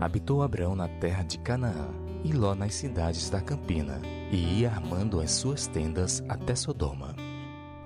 Habitou 0.00 0.42
Abraão 0.42 0.76
na 0.76 0.86
terra 0.86 1.24
de 1.24 1.38
Canaã 1.38 1.88
e 2.24 2.32
Ló 2.32 2.54
nas 2.54 2.74
cidades 2.74 3.30
da 3.30 3.40
campina, 3.40 4.00
e 4.30 4.60
ia 4.60 4.70
armando 4.70 5.20
as 5.20 5.30
suas 5.32 5.66
tendas 5.66 6.22
até 6.28 6.54
Sodoma. 6.54 7.14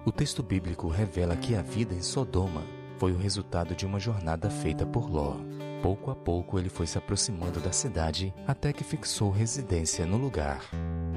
O 0.04 0.12
texto 0.12 0.42
bíblico 0.42 0.88
revela 0.88 1.36
que 1.36 1.54
a 1.54 1.62
vida 1.62 1.94
em 1.94 2.02
Sodoma 2.02 2.62
foi 2.98 3.12
o 3.12 3.18
resultado 3.18 3.74
de 3.74 3.86
uma 3.86 3.98
jornada 3.98 4.50
feita 4.50 4.84
por 4.84 5.10
Ló. 5.10 5.36
Pouco 5.82 6.10
a 6.10 6.16
pouco 6.16 6.58
ele 6.58 6.68
foi 6.68 6.86
se 6.86 6.98
aproximando 6.98 7.60
da 7.60 7.72
cidade 7.72 8.32
até 8.46 8.72
que 8.72 8.84
fixou 8.84 9.30
residência 9.30 10.06
no 10.06 10.16
lugar. 10.16 10.62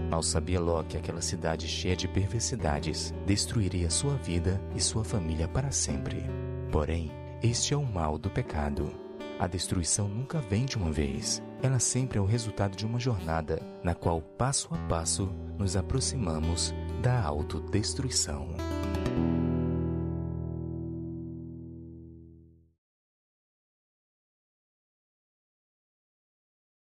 Mal 0.09 0.23
sabia 0.23 0.59
Ló 0.59 0.83
que 0.83 0.97
aquela 0.97 1.21
cidade 1.21 1.67
cheia 1.67 1.95
de 1.95 2.07
perversidades 2.07 3.13
destruiria 3.25 3.89
sua 3.89 4.15
vida 4.15 4.61
e 4.75 4.79
sua 4.79 5.03
família 5.03 5.47
para 5.47 5.71
sempre. 5.71 6.23
Porém, 6.71 7.11
este 7.43 7.73
é 7.73 7.77
o 7.77 7.85
mal 7.85 8.17
do 8.17 8.29
pecado. 8.29 8.91
A 9.39 9.45
destruição 9.47 10.07
nunca 10.07 10.39
vem 10.39 10.65
de 10.65 10.77
uma 10.77 10.91
vez. 10.91 11.41
Ela 11.61 11.79
sempre 11.79 12.17
é 12.17 12.21
o 12.21 12.25
resultado 12.25 12.75
de 12.75 12.85
uma 12.85 12.99
jornada 12.99 13.61
na 13.83 13.93
qual, 13.93 14.21
passo 14.21 14.69
a 14.73 14.77
passo, 14.87 15.29
nos 15.57 15.75
aproximamos 15.75 16.73
da 17.01 17.21
autodestruição. 17.21 18.76